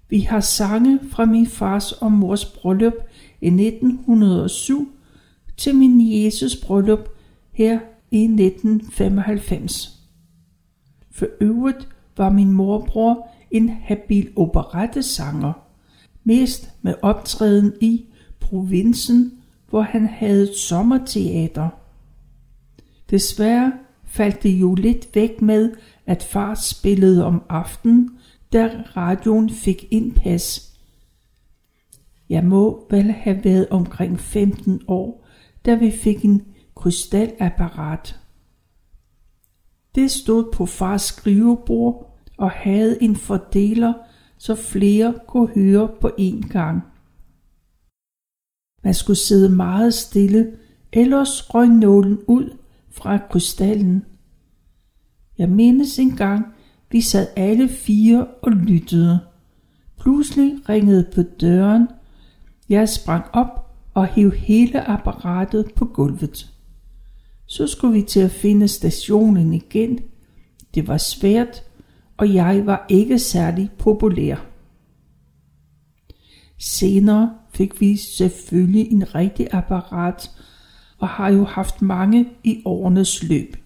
Vi 0.08 0.20
har 0.20 0.40
sange 0.40 1.00
fra 1.10 1.24
min 1.24 1.46
fars 1.46 1.92
og 1.92 2.12
mors 2.12 2.44
bryllup 2.44 2.94
i 3.40 3.46
1907 3.46 4.94
til 5.56 5.74
min 5.74 6.24
Jesus 6.24 6.56
bryllup 6.56 7.08
her 7.52 7.78
i 8.10 8.24
1995. 8.24 10.00
For 11.10 11.26
øvrigt 11.40 11.88
var 12.16 12.30
min 12.30 12.52
morbror 12.52 13.28
en 13.50 13.68
habil 13.68 14.32
operettesanger 14.36 15.52
mest 16.24 16.70
med 16.82 16.94
optræden 17.02 17.72
i 17.80 18.04
provinsen, 18.40 19.32
hvor 19.68 19.82
han 19.82 20.06
havde 20.06 20.58
sommerteater. 20.58 21.68
Desværre 23.10 23.72
faldt 24.04 24.42
det 24.42 24.50
jo 24.50 24.74
lidt 24.74 25.08
væk 25.14 25.42
med, 25.42 25.72
at 26.06 26.22
far 26.22 26.54
spillede 26.54 27.24
om 27.24 27.42
aftenen, 27.48 28.10
da 28.52 28.82
radioen 28.96 29.50
fik 29.50 29.84
indpas. 29.90 30.72
Jeg 32.28 32.44
må 32.44 32.86
vel 32.90 33.12
have 33.12 33.44
været 33.44 33.68
omkring 33.68 34.20
15 34.20 34.80
år, 34.88 35.23
da 35.66 35.74
vi 35.74 35.90
fik 35.90 36.24
en 36.24 36.42
krystalapparat. 36.76 38.20
Det 39.94 40.10
stod 40.10 40.52
på 40.52 40.66
fars 40.66 41.02
skrivebord 41.02 42.18
og 42.38 42.50
havde 42.50 43.02
en 43.02 43.16
fordeler, 43.16 43.92
så 44.38 44.54
flere 44.54 45.14
kunne 45.26 45.48
høre 45.48 45.88
på 46.00 46.10
én 46.20 46.48
gang. 46.48 46.82
Man 48.84 48.94
skulle 48.94 49.16
sidde 49.16 49.48
meget 49.56 49.94
stille, 49.94 50.56
ellers 50.92 51.54
røg 51.54 51.68
nålen 51.68 52.18
ud 52.26 52.56
fra 52.90 53.18
krystallen. 53.30 54.04
Jeg 55.38 55.48
mindes 55.48 55.98
engang, 55.98 56.46
vi 56.90 57.00
sad 57.00 57.26
alle 57.36 57.68
fire 57.68 58.26
og 58.42 58.52
lyttede. 58.52 59.20
Pludselig 59.98 60.68
ringede 60.68 61.08
på 61.14 61.22
døren. 61.22 61.88
Jeg 62.68 62.88
sprang 62.88 63.24
op 63.32 63.63
og 63.94 64.06
hive 64.06 64.34
hele 64.34 64.88
apparatet 64.88 65.74
på 65.76 65.84
gulvet. 65.84 66.50
Så 67.46 67.66
skulle 67.66 67.94
vi 67.94 68.02
til 68.02 68.20
at 68.20 68.30
finde 68.30 68.68
stationen 68.68 69.52
igen. 69.52 69.98
Det 70.74 70.88
var 70.88 70.98
svært, 70.98 71.62
og 72.16 72.34
jeg 72.34 72.66
var 72.66 72.86
ikke 72.88 73.18
særlig 73.18 73.70
populær. 73.78 74.36
Senere 76.58 77.34
fik 77.54 77.80
vi 77.80 77.96
selvfølgelig 77.96 78.92
en 78.92 79.14
rigtig 79.14 79.48
apparat, 79.52 80.30
og 80.98 81.08
har 81.08 81.28
jo 81.28 81.44
haft 81.44 81.82
mange 81.82 82.28
i 82.44 82.62
årenes 82.64 83.22
løb. 83.22 83.56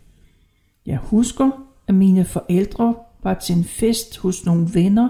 Jeg 0.87 0.99
husker, 0.99 1.51
at 1.87 1.95
mine 1.95 2.25
forældre 2.25 2.95
var 3.23 3.35
til 3.35 3.57
en 3.57 3.65
fest 3.65 4.19
hos 4.19 4.47
nogle 4.47 4.69
venner. 4.75 5.09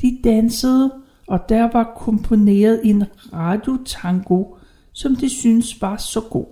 De 0.00 0.18
dansede, 0.24 0.92
og 1.32 1.48
der 1.48 1.72
var 1.72 1.92
komponeret 1.96 2.80
en 2.84 3.04
radiotango, 3.32 4.44
som 4.92 5.16
de 5.16 5.28
syntes 5.28 5.82
var 5.82 5.96
så 5.96 6.20
god. 6.20 6.46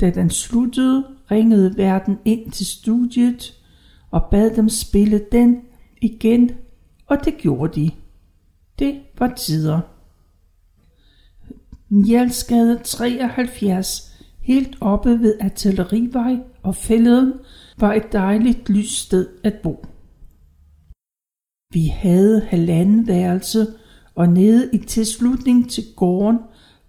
Da 0.00 0.10
den 0.10 0.30
sluttede, 0.30 1.06
ringede 1.30 1.76
verden 1.76 2.18
ind 2.24 2.50
til 2.50 2.66
studiet 2.66 3.60
og 4.10 4.26
bad 4.30 4.56
dem 4.56 4.68
spille 4.68 5.20
den 5.32 5.62
igen, 6.02 6.50
og 7.06 7.24
det 7.24 7.38
gjorde 7.38 7.80
de. 7.80 7.90
Det 8.78 9.00
var 9.18 9.34
tider. 9.34 9.80
Njalsgade 11.88 12.80
73, 12.84 14.14
helt 14.40 14.76
oppe 14.80 15.10
ved 15.20 15.34
Artillerivej 15.40 16.36
og 16.62 16.76
fælleden, 16.76 17.32
var 17.78 17.94
et 17.94 18.12
dejligt 18.12 18.68
lyst 18.68 19.06
sted 19.06 19.28
at 19.44 19.54
bo. 19.62 19.86
Vi 21.72 21.86
havde 21.86 22.46
halvanden 22.48 23.06
værelse, 23.06 23.66
og 24.14 24.28
nede 24.28 24.70
i 24.72 24.78
tilslutning 24.78 25.70
til 25.70 25.84
gården 25.96 26.38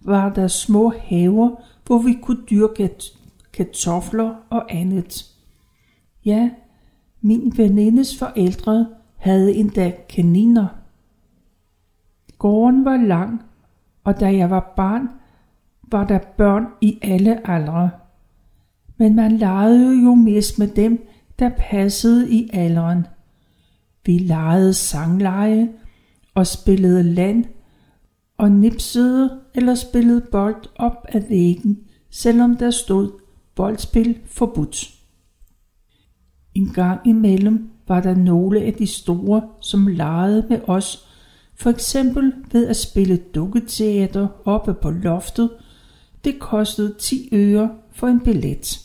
var 0.00 0.32
der 0.32 0.48
små 0.48 0.92
haver, 0.98 1.50
hvor 1.86 1.98
vi 1.98 2.18
kunne 2.22 2.42
dyrke 2.50 2.90
kartofler 3.52 4.34
og 4.50 4.74
andet. 4.74 5.24
Ja, 6.24 6.50
min 7.20 7.52
venindes 7.56 8.18
forældre 8.18 8.86
havde 9.16 9.54
endda 9.54 9.92
kaniner. 10.08 10.66
Gården 12.38 12.84
var 12.84 12.96
lang, 12.96 13.42
og 14.04 14.20
da 14.20 14.36
jeg 14.36 14.50
var 14.50 14.72
barn, 14.76 15.08
var 15.90 16.06
der 16.06 16.18
børn 16.18 16.66
i 16.80 16.98
alle 17.02 17.50
aldre. 17.50 17.90
Men 18.96 19.16
man 19.16 19.36
legede 19.36 20.02
jo 20.02 20.14
mest 20.14 20.58
med 20.58 20.68
dem, 20.68 21.08
der 21.38 21.50
passede 21.58 22.30
i 22.30 22.50
alderen. 22.52 23.06
Vi 24.06 24.18
legede 24.18 24.74
sangleje 24.74 25.68
og 26.34 26.46
spillede 26.46 27.02
land 27.02 27.44
og 28.38 28.52
nipsede 28.52 29.40
eller 29.54 29.74
spillede 29.74 30.20
bold 30.32 30.66
op 30.76 31.06
ad 31.08 31.20
væggen, 31.28 31.78
selvom 32.10 32.56
der 32.56 32.70
stod 32.70 33.10
boldspil 33.54 34.18
forbudt. 34.26 34.94
En 36.54 36.68
gang 36.68 37.00
imellem 37.06 37.70
var 37.88 38.00
der 38.00 38.14
nogle 38.14 38.62
af 38.62 38.74
de 38.74 38.86
store, 38.86 39.42
som 39.60 39.86
legede 39.86 40.46
med 40.48 40.60
os, 40.66 41.08
for 41.54 41.70
eksempel 41.70 42.32
ved 42.52 42.66
at 42.66 42.76
spille 42.76 43.16
dukketeater 43.16 44.28
oppe 44.44 44.74
på 44.74 44.90
loftet. 44.90 45.50
Det 46.24 46.38
kostede 46.38 46.94
10 46.98 47.28
øre 47.32 47.70
for 47.92 48.06
en 48.06 48.20
billet. 48.20 48.80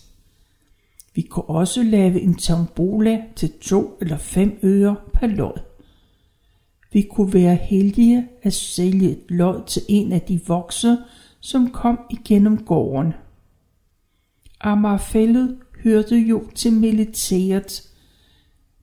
Vi 1.16 1.22
kunne 1.22 1.50
også 1.50 1.84
lave 1.84 2.22
en 2.22 2.36
tombola 2.36 3.22
til 3.36 3.52
2 3.62 3.98
eller 4.02 4.18
5 4.18 4.60
øre 4.64 4.96
per 5.20 5.28
lod. 5.28 5.60
Vi 6.94 7.02
kunne 7.02 7.34
være 7.34 7.56
heldige 7.56 8.28
at 8.44 8.54
sælge 8.54 9.10
et 9.12 9.24
lod 9.30 9.64
til 9.68 9.82
en 9.88 10.12
af 10.12 10.22
de 10.22 10.40
vokse, 10.48 10.98
som 11.40 11.70
kom 11.72 12.00
igennem 12.10 12.66
gården. 12.66 13.14
Amagerfællet 14.62 15.58
hørte 15.84 16.16
jo 16.16 16.44
til 16.56 16.74
militæret, 16.74 17.84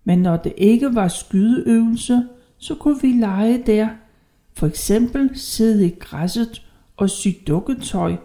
men 0.04 0.18
når 0.18 0.36
det 0.36 0.52
ikke 0.56 0.94
var 0.94 1.08
skydeøvelse, 1.08 2.22
så 2.58 2.74
kunne 2.74 3.00
vi 3.02 3.12
lege 3.12 3.62
der, 3.66 3.88
for 4.52 4.66
eksempel 4.66 5.30
sidde 5.34 5.86
i 5.86 5.94
græsset 6.00 6.66
og 6.96 7.10
sy 7.10 7.28
dukketøj, 7.46 8.16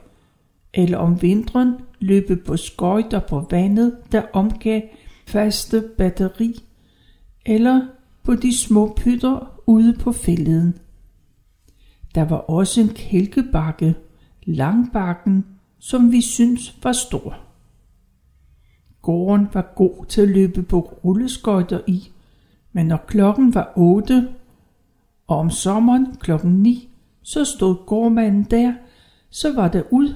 eller 0.73 0.97
om 0.97 1.21
vinteren 1.21 1.75
løbe 1.99 2.35
på 2.35 2.57
skøjter 2.57 3.19
på 3.19 3.47
vandet, 3.51 3.97
der 4.11 4.21
omgav 4.33 4.81
faste 5.27 5.83
batteri, 5.97 6.63
eller 7.45 7.81
på 8.27 8.35
de 8.35 8.57
små 8.57 8.93
pytter 8.97 9.61
ude 9.65 9.93
på 9.93 10.11
fælleden. 10.11 10.77
Der 12.15 12.25
var 12.25 12.37
også 12.37 12.81
en 12.81 12.89
kælkebakke, 12.89 13.95
langbakken, 14.43 15.45
som 15.79 16.11
vi 16.11 16.21
synes 16.21 16.77
var 16.83 16.91
stor. 16.91 17.37
Gården 19.01 19.47
var 19.53 19.73
god 19.75 20.05
til 20.05 20.21
at 20.21 20.27
løbe 20.27 20.63
på 20.63 20.79
rulleskøjter 20.79 21.79
i, 21.87 22.11
men 22.73 22.85
når 22.85 22.97
klokken 23.07 23.53
var 23.53 23.73
8, 23.75 24.27
og 25.27 25.37
om 25.37 25.49
sommeren 25.49 26.15
klokken 26.15 26.51
9, 26.51 26.89
så 27.21 27.45
stod 27.45 27.85
gårdmanden 27.85 28.43
der, 28.43 28.73
så 29.29 29.53
var 29.55 29.67
der 29.67 29.83
ud, 29.91 30.15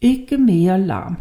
ikke 0.00 0.38
mere 0.38 0.80
larm. 0.80 1.16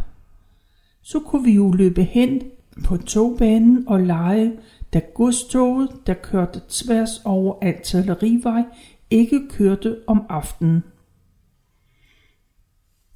Så 1.01 1.19
kunne 1.19 1.43
vi 1.43 1.51
jo 1.51 1.71
løbe 1.71 2.03
hen 2.03 2.41
på 2.85 2.97
togbanen 2.97 3.87
og 3.87 3.99
lege, 3.99 4.53
da 4.93 5.01
godstoget, 5.13 5.89
der 6.07 6.13
kørte 6.13 6.61
tværs 6.69 7.21
over 7.25 7.55
Artillerivej, 7.61 8.63
ikke 9.09 9.47
kørte 9.49 9.97
om 10.07 10.25
aftenen. 10.29 10.83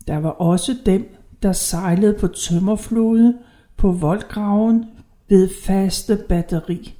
Der 0.07 0.17
var 0.17 0.29
også 0.29 0.75
dem, 0.85 1.15
der 1.41 1.51
sejlede 1.51 2.17
på 2.19 2.27
tømmerflode 2.27 3.39
på 3.77 3.91
voldgraven 3.91 4.85
ved 5.29 5.49
faste 5.65 6.25
batteri. 6.29 6.95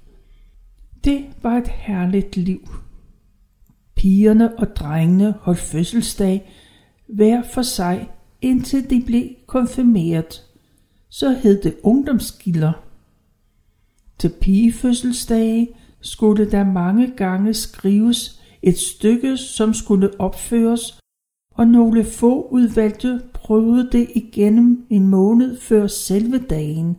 Det 1.03 1.25
var 1.41 1.57
et 1.57 1.67
herligt 1.67 2.37
liv. 2.37 2.69
Pigerne 3.95 4.59
og 4.59 4.75
drengene 4.75 5.33
holdt 5.41 5.59
fødselsdag 5.59 6.51
hver 7.07 7.43
for 7.53 7.61
sig, 7.61 8.09
indtil 8.41 8.89
de 8.89 9.03
blev 9.05 9.29
konfirmeret. 9.47 10.43
Så 11.09 11.29
hed 11.29 11.61
det 11.61 11.75
ungdomsgilder. 11.83 12.73
Til 14.19 14.29
pigefødselsdage 14.41 15.69
skulle 16.01 16.51
der 16.51 16.63
mange 16.63 17.13
gange 17.17 17.53
skrives 17.53 18.41
et 18.61 18.77
stykke, 18.77 19.37
som 19.37 19.73
skulle 19.73 20.19
opføres, 20.19 20.99
og 21.55 21.67
nogle 21.67 22.03
få 22.03 22.47
udvalgte 22.51 23.21
prøvede 23.33 23.89
det 23.91 24.07
igennem 24.15 24.85
en 24.89 25.07
måned 25.07 25.59
før 25.59 25.87
selve 25.87 26.37
dagen. 26.37 26.97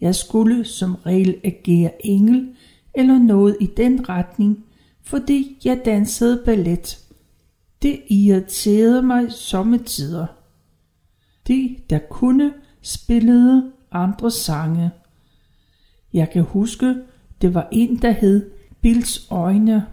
Jeg 0.00 0.14
skulle 0.14 0.64
som 0.64 0.94
regel 0.94 1.40
agere 1.44 2.06
engel 2.06 2.48
eller 2.94 3.18
noget 3.18 3.56
i 3.60 3.66
den 3.66 4.08
retning, 4.08 4.64
fordi 5.02 5.58
jeg 5.64 5.82
dansede 5.84 6.42
ballet. 6.44 6.98
Det 7.82 8.00
irriterede 8.08 9.02
mig 9.02 9.32
sommetider. 9.32 10.26
De, 11.48 11.76
der 11.90 11.98
kunne, 12.10 12.52
spillede 12.82 13.72
andre 13.92 14.30
sange. 14.30 14.90
Jeg 16.18 16.30
kan 16.30 16.42
huske, 16.42 16.94
det 17.42 17.54
var 17.54 17.68
en, 17.72 17.96
der 17.96 18.10
hed 18.10 18.50
Bills 18.80 19.26
øjne. 19.30 19.86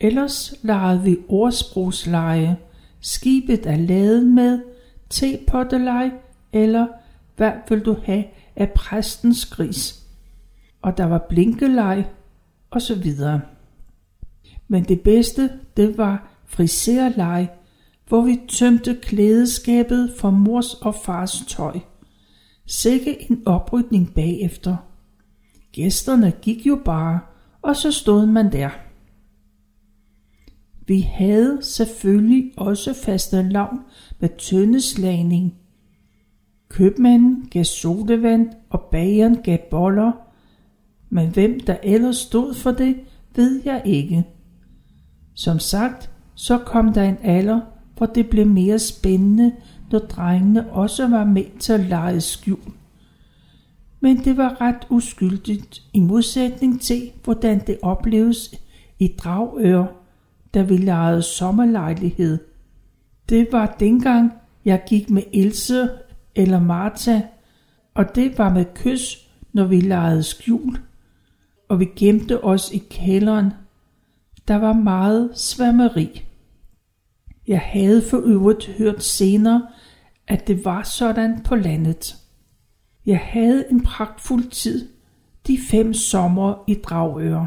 Ellers 0.00 0.54
legede 0.62 1.02
vi 1.02 1.16
ordsprogsleje. 1.28 2.56
Skibet 3.00 3.66
er 3.66 3.76
lavet 3.76 4.26
med 4.26 4.60
tepottelej, 5.10 6.10
eller 6.52 6.86
hvad 7.36 7.52
vil 7.68 7.80
du 7.80 7.96
have 8.04 8.24
af 8.56 8.70
præstens 8.70 9.46
gris? 9.46 10.06
Og 10.82 10.96
der 10.96 11.04
var 11.04 11.26
blinkelej, 11.28 12.04
og 12.70 12.82
så 12.82 12.94
videre. 12.94 13.40
Men 14.68 14.84
det 14.84 15.00
bedste, 15.00 15.50
det 15.76 15.98
var 15.98 16.30
friserleje, 16.46 17.48
hvor 18.08 18.20
vi 18.20 18.40
tømte 18.48 18.98
klædeskabet 19.02 20.14
for 20.18 20.30
mors 20.30 20.74
og 20.74 20.94
fars 20.94 21.42
tøj. 21.48 21.78
Sikke 22.66 23.30
en 23.30 23.42
oprydning 23.46 24.14
bagefter. 24.14 24.76
Gæsterne 25.72 26.32
gik 26.42 26.66
jo 26.66 26.80
bare, 26.84 27.20
og 27.62 27.76
så 27.76 27.92
stod 27.92 28.26
man 28.26 28.52
der. 28.52 28.70
Vi 30.86 31.00
havde 31.00 31.58
selvfølgelig 31.62 32.52
også 32.56 32.94
faste 32.94 33.42
lavn 33.42 33.80
med 34.20 34.28
tøndeslagning. 34.38 35.54
Købmanden 36.68 37.48
gav 37.50 37.64
sodavand, 37.64 38.48
og 38.70 38.80
bageren 38.92 39.36
gav 39.36 39.58
boller, 39.70 40.12
men 41.08 41.28
hvem 41.28 41.60
der 41.60 41.76
ellers 41.82 42.16
stod 42.16 42.54
for 42.54 42.70
det, 42.70 42.96
ved 43.34 43.62
jeg 43.64 43.82
ikke. 43.84 44.24
Som 45.34 45.58
sagt, 45.58 46.10
så 46.34 46.58
kom 46.58 46.92
der 46.92 47.02
en 47.02 47.18
alder, 47.22 47.60
hvor 47.96 48.06
det 48.06 48.30
blev 48.30 48.46
mere 48.46 48.78
spændende, 48.78 49.52
når 49.92 49.98
drengene 49.98 50.72
også 50.72 51.08
var 51.08 51.24
med 51.24 51.58
til 51.58 51.72
at 51.72 51.80
lege 51.80 52.20
skjul. 52.20 52.72
Men 54.00 54.24
det 54.24 54.36
var 54.36 54.60
ret 54.60 54.86
uskyldigt 54.90 55.82
i 55.92 56.00
modsætning 56.00 56.80
til, 56.80 57.10
hvordan 57.24 57.58
det 57.66 57.78
opleves 57.82 58.54
i 58.98 59.14
Dragør, 59.18 59.84
da 60.54 60.62
vi 60.62 60.76
lejede 60.76 61.22
sommerlejlighed. 61.22 62.38
Det 63.28 63.48
var 63.52 63.76
dengang, 63.80 64.32
jeg 64.64 64.82
gik 64.88 65.10
med 65.10 65.22
Else 65.32 65.88
eller 66.34 66.60
Martha, 66.60 67.20
og 67.94 68.14
det 68.14 68.38
var 68.38 68.52
med 68.54 68.64
kys, 68.74 69.28
når 69.52 69.64
vi 69.64 69.80
lejede 69.80 70.22
skjul. 70.22 70.78
Og 71.68 71.80
vi 71.80 71.88
gemte 71.96 72.44
os 72.44 72.72
i 72.72 72.78
kælderen. 72.90 73.50
Der 74.48 74.56
var 74.56 74.72
meget 74.72 75.30
svammeri. 75.34 76.24
Jeg 77.48 77.60
havde 77.60 78.02
for 78.02 78.18
øvrigt 78.24 78.66
hørt 78.66 79.02
senere, 79.02 79.68
at 80.28 80.46
det 80.46 80.64
var 80.64 80.82
sådan 80.82 81.40
på 81.42 81.56
landet. 81.56 82.19
Jeg 83.06 83.18
havde 83.18 83.64
en 83.70 83.82
pragtfuld 83.82 84.50
tid, 84.50 84.88
de 85.46 85.58
fem 85.70 85.94
sommer 85.94 86.64
i 86.66 86.74
Dragør. 86.74 87.46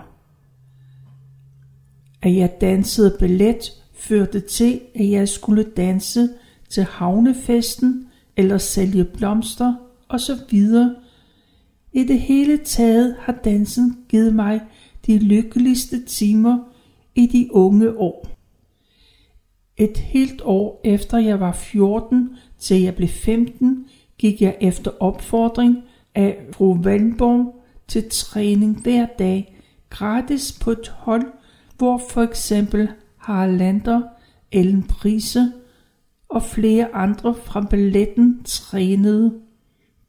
At 2.21 2.35
jeg 2.35 2.57
dansede 2.61 3.15
ballet 3.19 3.71
førte 3.93 4.39
til, 4.39 4.81
at 4.95 5.09
jeg 5.09 5.29
skulle 5.29 5.63
danse 5.63 6.29
til 6.69 6.83
havnefesten 6.83 8.07
eller 8.37 8.57
sælge 8.57 9.03
blomster 9.03 9.75
og 10.07 10.19
så 10.19 10.39
videre. 10.49 10.95
I 11.93 12.03
det 12.03 12.19
hele 12.19 12.57
taget 12.57 13.15
har 13.19 13.33
dansen 13.43 14.05
givet 14.09 14.35
mig 14.35 14.61
de 15.05 15.19
lykkeligste 15.19 16.05
timer 16.05 16.59
i 17.15 17.27
de 17.27 17.49
unge 17.55 17.97
år. 17.97 18.27
Et 19.77 19.97
helt 19.97 20.41
år 20.45 20.81
efter 20.83 21.17
jeg 21.17 21.39
var 21.39 21.51
14 21.51 22.29
til 22.59 22.81
jeg 22.81 22.95
blev 22.95 23.09
15, 23.09 23.87
gik 24.23 24.41
jeg 24.41 24.57
efter 24.61 24.91
opfordring 24.99 25.83
af 26.15 26.45
fru 26.51 26.77
Valborg 26.81 27.63
til 27.87 28.09
træning 28.09 28.81
hver 28.81 29.05
dag, 29.19 29.59
gratis 29.89 30.59
på 30.61 30.71
et 30.71 30.87
hold, 30.87 31.23
hvor 31.77 32.01
for 32.09 32.21
eksempel 32.21 32.89
Harlander, 33.17 33.57
Lander, 33.57 34.01
Ellen 34.51 34.83
Prise 34.83 35.51
og 36.29 36.43
flere 36.43 36.95
andre 36.95 37.35
fra 37.35 37.61
balletten 37.61 38.43
trænede. 38.43 39.33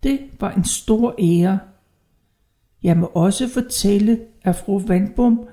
Det 0.03 0.21
var 0.41 0.51
en 0.53 0.65
stor 0.65 1.15
ære. 1.19 1.59
Jeg 2.83 2.97
må 2.97 3.07
også 3.15 3.49
fortælle, 3.49 4.21
at 4.43 4.57
fru 4.57 4.79
Vandbom 4.79 5.49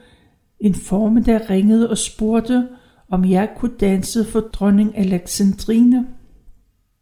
en 0.60 0.76
formiddag 0.76 1.50
ringede 1.50 1.90
og 1.90 1.98
spurgte, 1.98 2.68
om 3.10 3.26
jeg 3.26 3.50
kunne 3.58 3.78
danse 3.80 4.26
for 4.26 4.40
dronning 4.40 4.98
Alexandrine. 4.98 6.08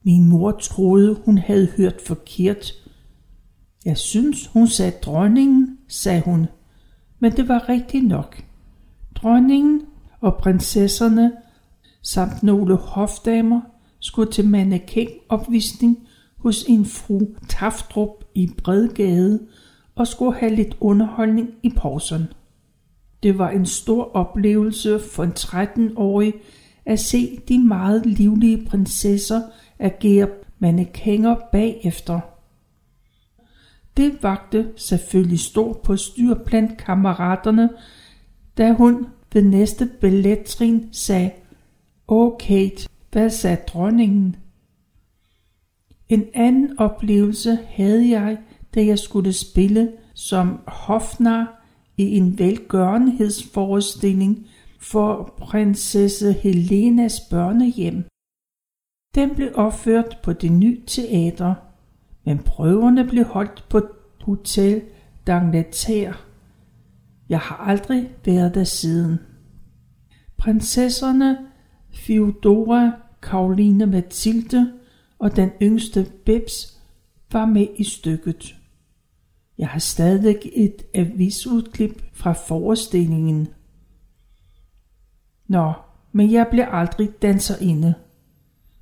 Min 0.06 0.26
mor 0.26 0.52
troede, 0.52 1.18
hun 1.26 1.38
havde 1.38 1.68
hørt 1.78 2.02
forkert. 2.06 2.72
Jeg 3.86 3.98
synes, 3.98 4.48
hun 4.48 4.68
sagde 4.68 4.92
dronningen, 4.92 5.78
sagde 5.88 6.22
hun. 6.22 6.48
Men 7.20 7.32
det 7.32 7.48
var 7.48 7.70
rigtigt 7.70 8.08
nok. 8.08 8.44
Dronningen 9.16 9.82
og 10.22 10.38
prinsesserne 10.38 11.32
samt 12.02 12.44
nogle 12.44 12.76
hofdamer 12.76 13.62
skulle 14.00 14.32
til 14.32 14.46
mannequin-opvisning 14.46 16.08
hos 16.38 16.66
en 16.68 16.86
fru 16.86 17.20
Taftrup 17.50 18.24
i 18.36 18.50
Bredgade 18.58 19.40
og 19.96 20.08
skulle 20.08 20.40
have 20.40 20.56
lidt 20.56 20.78
underholdning 20.80 21.50
i 21.64 21.70
pausen. 21.76 22.24
Det 23.24 23.38
var 23.38 23.50
en 23.50 23.66
stor 23.66 24.04
oplevelse 24.04 25.00
for 25.00 25.24
en 25.24 25.34
13-årig 25.40 26.34
at 26.86 27.00
se 27.00 27.40
de 27.48 27.60
meget 27.60 28.06
livlige 28.06 28.66
prinsesser 28.66 29.42
agere 29.80 30.28
mannequiner 30.60 31.36
bagefter. 31.52 32.20
Det 33.98 34.24
vagte 34.24 34.70
selvfølgelig 34.76 35.40
stor 35.40 35.74
på 35.84 35.98
styr 35.98 36.34
blandt 36.34 36.78
kammeraterne, 36.78 37.70
da 38.58 38.74
hun 38.74 39.08
ved 39.34 39.44
næste 39.44 39.90
billettrin 40.02 40.90
sagde, 40.92 41.32
Åh 42.08 42.38
Kate, 42.40 42.90
hvad 43.12 43.30
sagde 43.30 43.58
dronningen? 43.68 44.36
En 46.10 46.26
anden 46.34 46.80
oplevelse 46.80 47.60
havde 47.68 48.10
jeg, 48.10 48.38
da 48.76 48.86
jeg 48.86 49.00
skulle 49.00 49.34
spille 49.34 49.92
som 50.14 50.60
hofnar 50.68 51.66
i 51.98 52.18
en 52.18 52.40
velgørenhedsforestilling 52.40 54.48
for 54.80 55.34
prinsesse 55.38 56.34
Helenas 56.34 57.20
børnehjem. 57.30 58.06
Den 59.16 59.36
blev 59.36 59.52
opført 59.56 60.18
på 60.24 60.34
det 60.34 60.52
nye 60.52 60.82
teater, 60.88 61.56
men 62.26 62.40
prøverne 62.40 63.08
blev 63.08 63.26
holdt 63.26 63.66
på 63.70 63.82
Hotel 64.22 64.82
d'Angleterre. 65.30 66.18
Jeg 67.30 67.40
har 67.40 67.56
aldrig 67.56 68.10
været 68.26 68.56
der 68.56 68.64
siden. 68.64 69.20
Prinsesserne 70.38 71.38
Theodora, 71.94 72.92
Karoline 73.22 73.86
Mathilde 73.86 74.74
og 75.20 75.36
den 75.36 75.52
yngste 75.62 76.12
Bebs 76.26 76.80
var 77.32 77.46
med 77.46 77.68
i 77.78 77.84
stykket. 77.84 78.56
Jeg 79.58 79.68
har 79.68 79.80
stadig 79.80 80.38
et 80.56 80.84
avisudklip 80.94 82.04
fra 82.14 82.34
forestillingen. 82.34 83.48
Nå, 85.48 85.74
men 86.12 86.32
jeg 86.32 86.48
blev 86.52 86.66
aldrig 86.72 87.10
danserinde. 87.22 87.94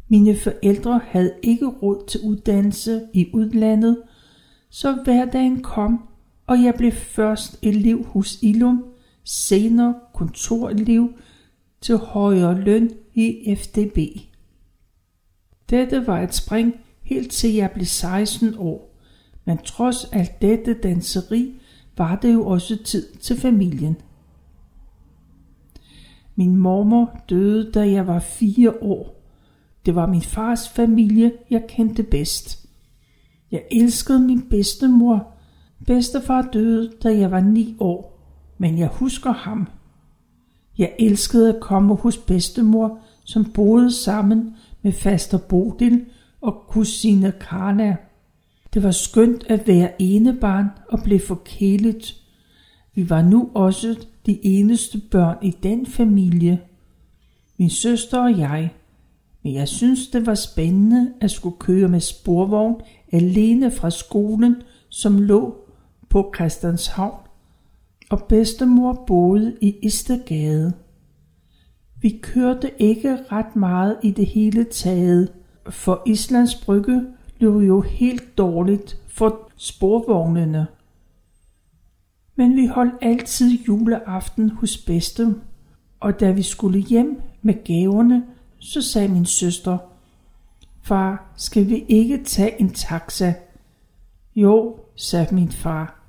Mine 0.08 0.36
forældre 0.36 1.02
havde 1.04 1.34
ikke 1.44 1.66
råd 1.68 2.08
til 2.08 2.20
uddannelse 2.24 3.02
i 3.14 3.30
udlandet, 3.34 4.02
så 4.70 4.92
hverdagen 5.04 5.62
kom, 5.62 6.10
og 6.48 6.64
jeg 6.64 6.74
blev 6.78 6.92
først 6.92 7.60
elev 7.62 8.06
hos 8.06 8.38
Ilum, 8.42 8.86
senere 9.24 9.96
kontorelev 10.14 11.10
til 11.82 11.98
højere 11.98 12.62
løn 12.62 12.92
i 13.14 13.56
FDB. 13.56 13.98
Dette 15.70 16.08
var 16.08 16.20
et 16.20 16.36
spring 16.36 16.74
helt 17.02 17.32
til 17.32 17.54
jeg 17.54 17.72
blev 17.72 17.86
16 17.86 18.56
år, 18.58 18.96
men 19.46 19.58
trods 19.58 20.06
alt 20.06 20.42
dette 20.42 20.74
danseri 20.74 21.54
var 21.98 22.16
det 22.16 22.34
jo 22.34 22.48
også 22.48 22.84
tid 22.84 23.16
til 23.16 23.40
familien. 23.40 23.98
Min 26.36 26.56
mormor 26.56 27.20
døde, 27.30 27.72
da 27.72 27.92
jeg 27.92 28.08
var 28.08 28.20
fire 28.20 28.74
år, 28.82 29.17
det 29.88 29.96
var 29.96 30.06
min 30.06 30.22
fars 30.22 30.70
familie, 30.70 31.32
jeg 31.50 31.64
kendte 31.70 32.04
bedst. 32.04 32.70
Jeg 33.52 33.64
elskede 33.72 34.20
min 34.20 34.42
bedstemor. 34.42 35.34
Bedstefar 35.86 36.50
døde, 36.54 36.92
da 37.04 37.18
jeg 37.18 37.32
var 37.32 37.40
ni 37.40 37.76
år, 37.80 38.20
men 38.58 38.78
jeg 38.78 38.88
husker 38.88 39.32
ham. 39.32 39.68
Jeg 40.78 40.96
elskede 41.00 41.56
at 41.56 41.62
komme 41.62 41.96
hos 41.96 42.18
bedstemor, 42.18 43.00
som 43.24 43.52
boede 43.52 43.92
sammen 43.92 44.56
med 44.82 44.92
faster 44.92 45.38
Bodil 45.38 46.06
og 46.42 46.64
kusine 46.68 47.32
Karla. 47.32 47.96
Det 48.74 48.84
var 48.84 48.92
skønt 48.92 49.44
at 49.50 49.68
være 49.68 50.02
enebarn 50.02 50.68
og 50.90 51.00
blive 51.04 51.20
forkælet. 51.20 52.16
Vi 52.96 53.10
var 53.10 53.22
nu 53.22 53.50
også 53.54 54.08
de 54.26 54.46
eneste 54.46 55.02
børn 55.12 55.38
i 55.42 55.52
den 55.64 55.86
familie. 55.86 56.60
Min 57.58 57.70
søster 57.70 58.20
og 58.20 58.40
jeg– 58.40 58.72
men 59.48 59.56
jeg 59.56 59.68
synes, 59.68 60.08
det 60.08 60.26
var 60.26 60.36
spændende 60.36 61.14
at 61.22 61.32
skulle 61.32 61.58
køre 61.60 61.88
med 61.88 62.00
sporvogn 62.00 62.82
alene 63.12 63.72
fra 63.72 63.90
skolen, 63.90 64.56
som 64.90 65.18
lå 65.20 65.56
på 66.10 66.34
Christianshavn, 66.36 67.20
og 68.10 68.24
bedstemor 68.24 69.04
boede 69.08 69.58
i 69.62 69.76
Istergade. 69.82 70.74
Vi 72.02 72.20
kørte 72.24 72.72
ikke 72.82 73.18
ret 73.32 73.56
meget 73.56 73.98
i 74.04 74.12
det 74.12 74.26
hele 74.26 74.64
taget, 74.64 75.34
for 75.70 76.04
Islands 76.06 76.56
Brygge 76.56 77.06
løb 77.40 77.62
jo 77.62 77.82
helt 77.82 78.38
dårligt 78.38 79.02
for 79.08 79.50
sporvognene. 79.58 80.68
Men 82.36 82.56
vi 82.56 82.66
holdt 82.66 82.96
altid 83.02 83.50
juleaften 83.68 84.50
hos 84.50 84.78
bedste, 84.78 85.36
og 86.00 86.20
da 86.20 86.32
vi 86.32 86.42
skulle 86.42 86.80
hjem 86.80 87.22
med 87.42 87.64
gaverne, 87.64 88.24
så 88.60 88.82
sagde 88.82 89.08
min 89.08 89.26
søster, 89.26 89.78
Far, 90.82 91.34
skal 91.36 91.70
vi 91.70 91.86
ikke 91.88 92.24
tage 92.24 92.62
en 92.62 92.70
taxa? 92.70 93.34
Jo, 94.36 94.80
sagde 94.96 95.36
min 95.36 95.52
far, 95.52 96.00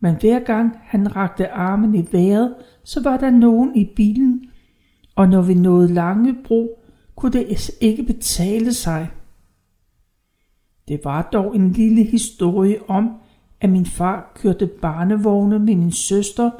men 0.00 0.14
hver 0.20 0.38
gang 0.38 0.78
han 0.82 1.16
rakte 1.16 1.50
armen 1.50 1.94
i 1.94 2.08
vejret, 2.12 2.54
så 2.84 3.02
var 3.02 3.16
der 3.16 3.30
nogen 3.30 3.76
i 3.76 3.84
bilen, 3.96 4.50
og 5.14 5.28
når 5.28 5.42
vi 5.42 5.54
nåede 5.54 5.94
Langebro, 5.94 6.78
kunne 7.16 7.32
det 7.32 7.70
ikke 7.80 8.02
betale 8.02 8.74
sig. 8.74 9.08
Det 10.88 11.00
var 11.04 11.28
dog 11.32 11.56
en 11.56 11.72
lille 11.72 12.04
historie 12.04 12.90
om, 12.90 13.10
at 13.60 13.70
min 13.70 13.86
far 13.86 14.32
kørte 14.34 14.66
barnevogne 14.66 15.58
med 15.58 15.76
min 15.76 15.92
søster, 15.92 16.50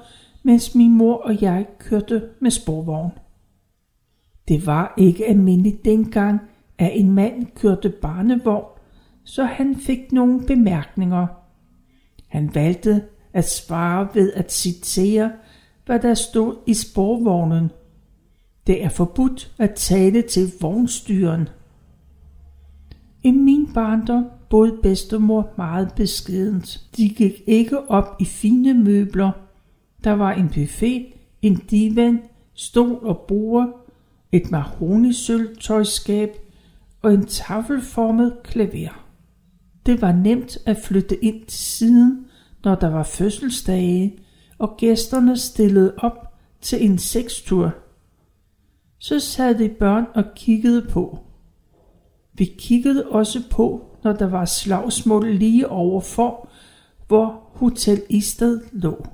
mens 0.42 0.74
min 0.74 0.96
mor 0.96 1.14
og 1.14 1.42
jeg 1.42 1.66
kørte 1.78 2.28
med 2.40 2.50
sporvogn. 2.50 3.10
Det 4.48 4.66
var 4.66 4.94
ikke 4.96 5.26
almindeligt 5.26 5.84
dengang, 5.84 6.40
at 6.78 6.90
en 6.94 7.10
mand 7.10 7.46
kørte 7.54 7.90
barnevogn, 7.90 8.64
så 9.24 9.44
han 9.44 9.76
fik 9.76 10.12
nogle 10.12 10.46
bemærkninger. 10.46 11.26
Han 12.28 12.54
valgte 12.54 13.02
at 13.32 13.48
svare 13.48 14.08
ved 14.14 14.32
at 14.32 14.52
citere, 14.52 15.32
hvad 15.86 16.00
der 16.00 16.14
stod 16.14 16.56
i 16.66 16.74
sporvognen. 16.74 17.70
Det 18.66 18.84
er 18.84 18.88
forbudt 18.88 19.54
at 19.58 19.74
tale 19.74 20.22
til 20.22 20.52
vognstyren. 20.60 21.48
I 23.22 23.30
min 23.30 23.72
barndom 23.74 24.24
boede 24.50 24.78
bedstemor 24.82 25.48
meget 25.56 25.92
beskedent. 25.96 26.80
De 26.96 27.08
gik 27.08 27.42
ikke 27.46 27.90
op 27.90 28.16
i 28.20 28.24
fine 28.24 28.74
møbler. 28.74 29.30
Der 30.04 30.12
var 30.12 30.32
en 30.32 30.48
buffet, 30.48 31.06
en 31.42 31.56
divan, 31.56 32.20
stol 32.54 33.06
og 33.06 33.24
bord, 33.28 33.85
et 34.36 34.50
mahonisølvtøjskab 34.50 36.30
og 37.02 37.14
en 37.14 37.26
tafelformet 37.26 38.36
klaver. 38.44 39.06
Det 39.86 40.02
var 40.02 40.12
nemt 40.12 40.58
at 40.66 40.76
flytte 40.76 41.24
ind 41.24 41.46
til 41.46 41.58
siden, 41.58 42.26
når 42.64 42.74
der 42.74 42.88
var 42.88 43.02
fødselsdage, 43.02 44.18
og 44.58 44.76
gæsterne 44.78 45.36
stillede 45.36 45.94
op 45.98 46.34
til 46.60 46.84
en 46.84 46.98
sekstur. 46.98 47.74
Så 48.98 49.20
sad 49.20 49.58
de 49.58 49.68
børn 49.68 50.04
og 50.14 50.24
kiggede 50.36 50.86
på. 50.90 51.18
Vi 52.32 52.44
kiggede 52.44 53.06
også 53.06 53.42
på, 53.50 53.96
når 54.04 54.12
der 54.12 54.26
var 54.26 54.44
slagsmål 54.44 55.34
lige 55.34 55.68
overfor, 55.68 56.48
hvor 57.06 57.42
Hotel 57.52 58.02
Isted 58.08 58.60
lå. 58.72 59.06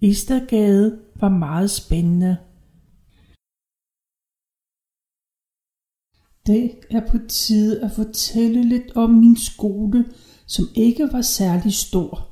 Istedgade 0.00 0.98
var 1.20 1.28
meget 1.28 1.70
spændende. 1.70 2.36
Det 6.46 6.72
er 6.90 7.00
på 7.10 7.18
tide 7.28 7.84
at 7.84 7.92
fortælle 7.92 8.68
lidt 8.68 8.96
om 8.96 9.10
min 9.10 9.36
skole, 9.36 10.04
som 10.46 10.64
ikke 10.74 11.08
var 11.12 11.20
særlig 11.20 11.72
stor. 11.72 12.28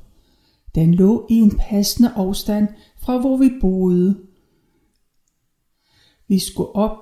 Den 0.75 0.93
lå 0.93 1.27
i 1.29 1.33
en 1.33 1.57
passende 1.59 2.09
afstand 2.15 2.67
fra 2.97 3.19
hvor 3.19 3.37
vi 3.37 3.49
boede. 3.61 4.17
Vi 6.27 6.39
skulle 6.39 6.75
op 6.75 6.97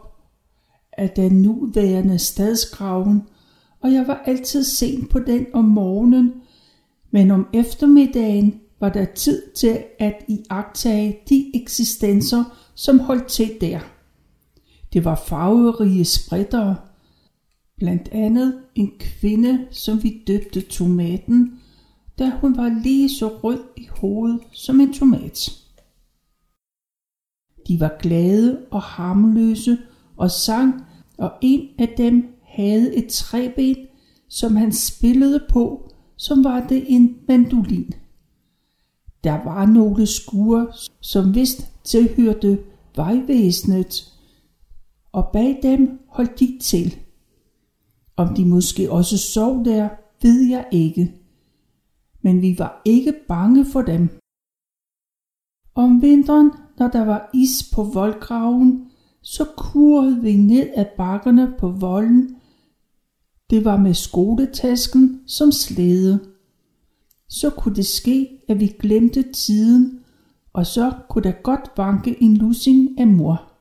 af 0.97 1.09
den 1.09 1.41
nuværende 1.41 2.19
stadsgraven, 2.19 3.23
og 3.81 3.93
jeg 3.93 4.07
var 4.07 4.23
altid 4.25 4.63
sent 4.63 5.09
på 5.09 5.19
den 5.19 5.45
om 5.53 5.65
morgenen, 5.65 6.33
men 7.11 7.31
om 7.31 7.47
eftermiddagen 7.53 8.61
var 8.79 8.89
der 8.89 9.05
tid 9.05 9.41
til 9.55 9.83
at 9.99 10.25
iagtage 10.27 11.19
de 11.29 11.51
eksistenser, 11.53 12.43
som 12.75 12.99
holdt 12.99 13.27
til 13.27 13.57
der. 13.61 13.79
Det 14.93 15.05
var 15.05 15.23
farverige 15.27 16.05
sprittere, 16.05 16.75
blandt 17.81 18.09
andet 18.11 18.61
en 18.75 18.91
kvinde, 18.99 19.67
som 19.71 20.03
vi 20.03 20.23
døbte 20.27 20.61
tomaten, 20.61 21.59
da 22.19 22.31
hun 22.41 22.57
var 22.57 22.81
lige 22.83 23.09
så 23.09 23.27
rød 23.27 23.59
i 23.77 23.87
hovedet 23.91 24.39
som 24.51 24.79
en 24.79 24.93
tomat. 24.93 25.51
De 27.67 27.79
var 27.79 27.97
glade 27.99 28.65
og 28.71 28.81
harmløse 28.81 29.77
og 30.17 30.31
sang, 30.31 30.85
og 31.17 31.31
en 31.41 31.69
af 31.79 31.93
dem 31.97 32.37
havde 32.43 32.95
et 32.95 33.07
træben, 33.07 33.75
som 34.27 34.55
han 34.55 34.73
spillede 34.73 35.45
på, 35.49 35.91
som 36.15 36.43
var 36.43 36.67
det 36.67 36.83
en 36.87 37.17
mandolin. 37.27 37.93
Der 39.23 39.43
var 39.43 39.65
nogle 39.65 40.07
skure, 40.07 40.67
som 40.99 41.35
vist 41.35 41.71
tilhørte 41.83 42.59
vejvæsenet, 42.95 44.13
og 45.11 45.29
bag 45.33 45.59
dem 45.63 45.99
holdt 46.07 46.39
de 46.39 46.57
til. 46.61 46.97
Om 48.21 48.35
de 48.35 48.45
måske 48.45 48.91
også 48.91 49.17
sov 49.17 49.65
der, 49.65 49.89
ved 50.21 50.41
jeg 50.49 50.67
ikke. 50.71 51.13
Men 52.21 52.41
vi 52.41 52.55
var 52.59 52.81
ikke 52.85 53.13
bange 53.27 53.65
for 53.65 53.81
dem. 53.81 54.09
Om 55.75 56.01
vinteren, 56.01 56.51
når 56.79 56.87
der 56.87 57.05
var 57.05 57.29
is 57.33 57.69
på 57.73 57.83
voldgraven, 57.83 58.91
så 59.21 59.45
kurede 59.57 60.21
vi 60.21 60.37
ned 60.37 60.69
ad 60.75 60.85
bakkerne 60.97 61.53
på 61.59 61.69
volden. 61.69 62.35
Det 63.49 63.65
var 63.65 63.77
med 63.77 63.93
skoletasken 63.93 65.21
som 65.27 65.51
slæde. 65.51 66.19
Så 67.27 67.49
kunne 67.49 67.75
det 67.75 67.85
ske, 67.85 68.29
at 68.47 68.59
vi 68.59 68.67
glemte 68.67 69.31
tiden, 69.31 69.99
og 70.53 70.65
så 70.65 70.93
kunne 71.09 71.23
der 71.23 71.41
godt 71.43 71.75
banke 71.75 72.23
en 72.23 72.37
lussing 72.37 72.99
af 72.99 73.07
mor. 73.07 73.51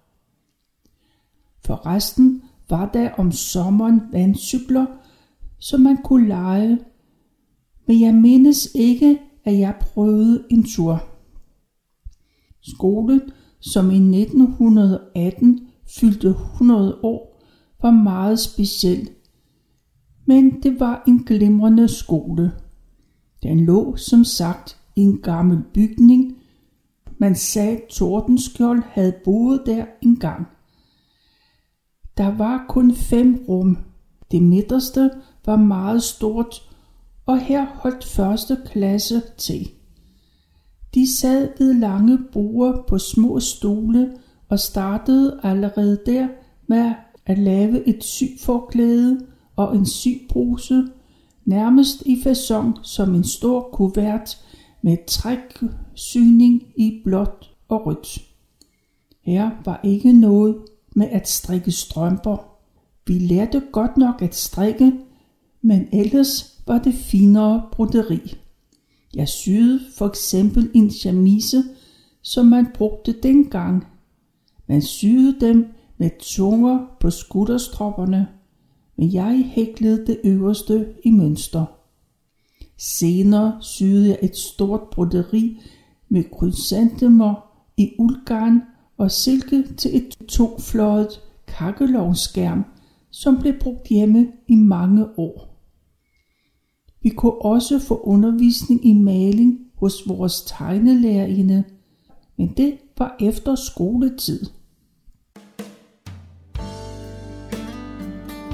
For 1.65 1.87
resten 1.87 2.43
var 2.71 2.91
der 2.93 3.11
om 3.11 3.33
sommeren 3.33 4.01
vandcykler, 4.13 4.87
som 5.59 5.81
man 5.81 5.97
kunne 6.05 6.29
lege, 6.29 6.79
men 7.87 8.01
jeg 8.01 8.15
mindes 8.15 8.69
ikke, 8.75 9.19
at 9.45 9.59
jeg 9.59 9.75
prøvede 9.81 10.45
en 10.51 10.65
tur. 10.65 11.03
Skolen, 12.63 13.21
som 13.61 13.91
i 13.91 14.21
1918 14.21 15.69
fyldte 16.01 16.29
100 16.29 17.01
år, 17.03 17.43
var 17.83 17.91
meget 17.91 18.39
speciel, 18.39 19.09
men 20.27 20.63
det 20.63 20.81
var 20.81 21.03
en 21.09 21.19
glimrende 21.19 21.89
skole. 21.89 22.53
Den 23.43 23.65
lå 23.65 23.97
som 23.97 24.25
sagt 24.25 24.79
i 24.97 25.01
en 25.01 25.19
gammel 25.19 25.59
bygning. 25.75 26.37
Man 27.19 27.35
sagde, 27.35 27.81
Tordenskjold 27.91 28.83
havde 28.87 29.15
boet 29.25 29.63
der 29.67 29.85
engang. 30.03 30.47
Der 32.21 32.37
var 32.37 32.65
kun 32.69 32.95
fem 32.95 33.45
rum. 33.49 33.79
Det 34.31 34.43
midterste 34.43 35.11
var 35.47 35.57
meget 35.57 36.03
stort, 36.03 36.71
og 37.27 37.41
her 37.41 37.67
holdt 37.75 38.05
første 38.05 38.57
klasse 38.67 39.23
til. 39.39 39.71
De 40.95 41.17
sad 41.17 41.49
ved 41.59 41.75
lange 41.75 42.19
borde 42.33 42.85
på 42.89 42.99
små 42.99 43.41
stole 43.41 44.13
og 44.49 44.59
startede 44.59 45.41
allerede 45.43 46.01
der 46.07 46.29
med 46.67 46.93
at 47.27 47.39
lave 47.39 47.89
et 47.89 48.05
sygforklæde 48.05 49.27
og 49.57 49.77
en 49.77 49.87
sygbruse, 49.87 50.85
nærmest 51.45 52.03
i 52.07 52.23
fason 52.23 52.75
som 52.83 53.15
en 53.15 53.25
stor 53.25 53.69
kuvert 53.73 54.39
med 54.83 54.97
træksyning 55.07 56.63
i 56.77 57.01
blåt 57.05 57.51
og 57.69 57.87
rødt. 57.87 58.19
Her 59.23 59.51
var 59.65 59.81
ikke 59.85 60.13
noget 60.13 60.57
med 60.97 61.09
at 61.11 61.29
strikke 61.29 61.73
strømper. 61.73 62.37
Vi 63.07 63.19
lærte 63.19 63.63
godt 63.73 63.97
nok 63.97 64.23
at 64.23 64.35
strikke, 64.35 64.93
men 65.63 65.89
ellers 65.93 66.61
var 66.67 66.79
det 66.79 66.95
finere 66.95 67.69
broderi. 67.73 68.37
Jeg 69.15 69.29
syede 69.29 69.81
for 69.97 70.07
eksempel 70.07 70.71
en 70.75 70.91
chemise, 70.91 71.65
som 72.23 72.47
man 72.47 72.67
brugte 72.75 73.15
dengang. 73.23 73.87
Man 74.67 74.83
syede 74.83 75.41
dem 75.41 75.67
med 75.99 76.11
tunger 76.19 76.87
på 77.01 77.11
skutterstropperne, 77.11 78.29
men 78.97 79.13
jeg 79.13 79.51
hæklede 79.53 80.07
det 80.07 80.21
øverste 80.25 80.87
i 81.05 81.11
mønster. 81.11 81.65
Senere 82.79 83.59
syede 83.61 84.09
jeg 84.09 84.19
et 84.23 84.37
stort 84.37 84.81
broderi 84.93 85.61
med 86.09 86.25
krysantemmer 86.39 87.35
i 87.77 87.93
uldgarn 87.99 88.63
og 89.01 89.11
silke 89.11 89.75
til 89.77 89.97
et 89.97 90.29
tofløjet 90.29 91.21
kakkelovskærm, 91.47 92.65
som 93.11 93.39
blev 93.39 93.55
brugt 93.61 93.89
hjemme 93.89 94.29
i 94.49 94.55
mange 94.55 95.07
år. 95.19 95.65
Vi 97.03 97.09
kunne 97.09 97.45
også 97.45 97.79
få 97.79 98.01
undervisning 98.01 98.87
i 98.87 98.93
maling 98.93 99.59
hos 99.75 100.09
vores 100.09 100.43
tegnelærerinde, 100.43 101.65
men 102.37 102.53
det 102.57 102.79
var 102.99 103.17
efter 103.21 103.55
skoletid. 103.55 104.47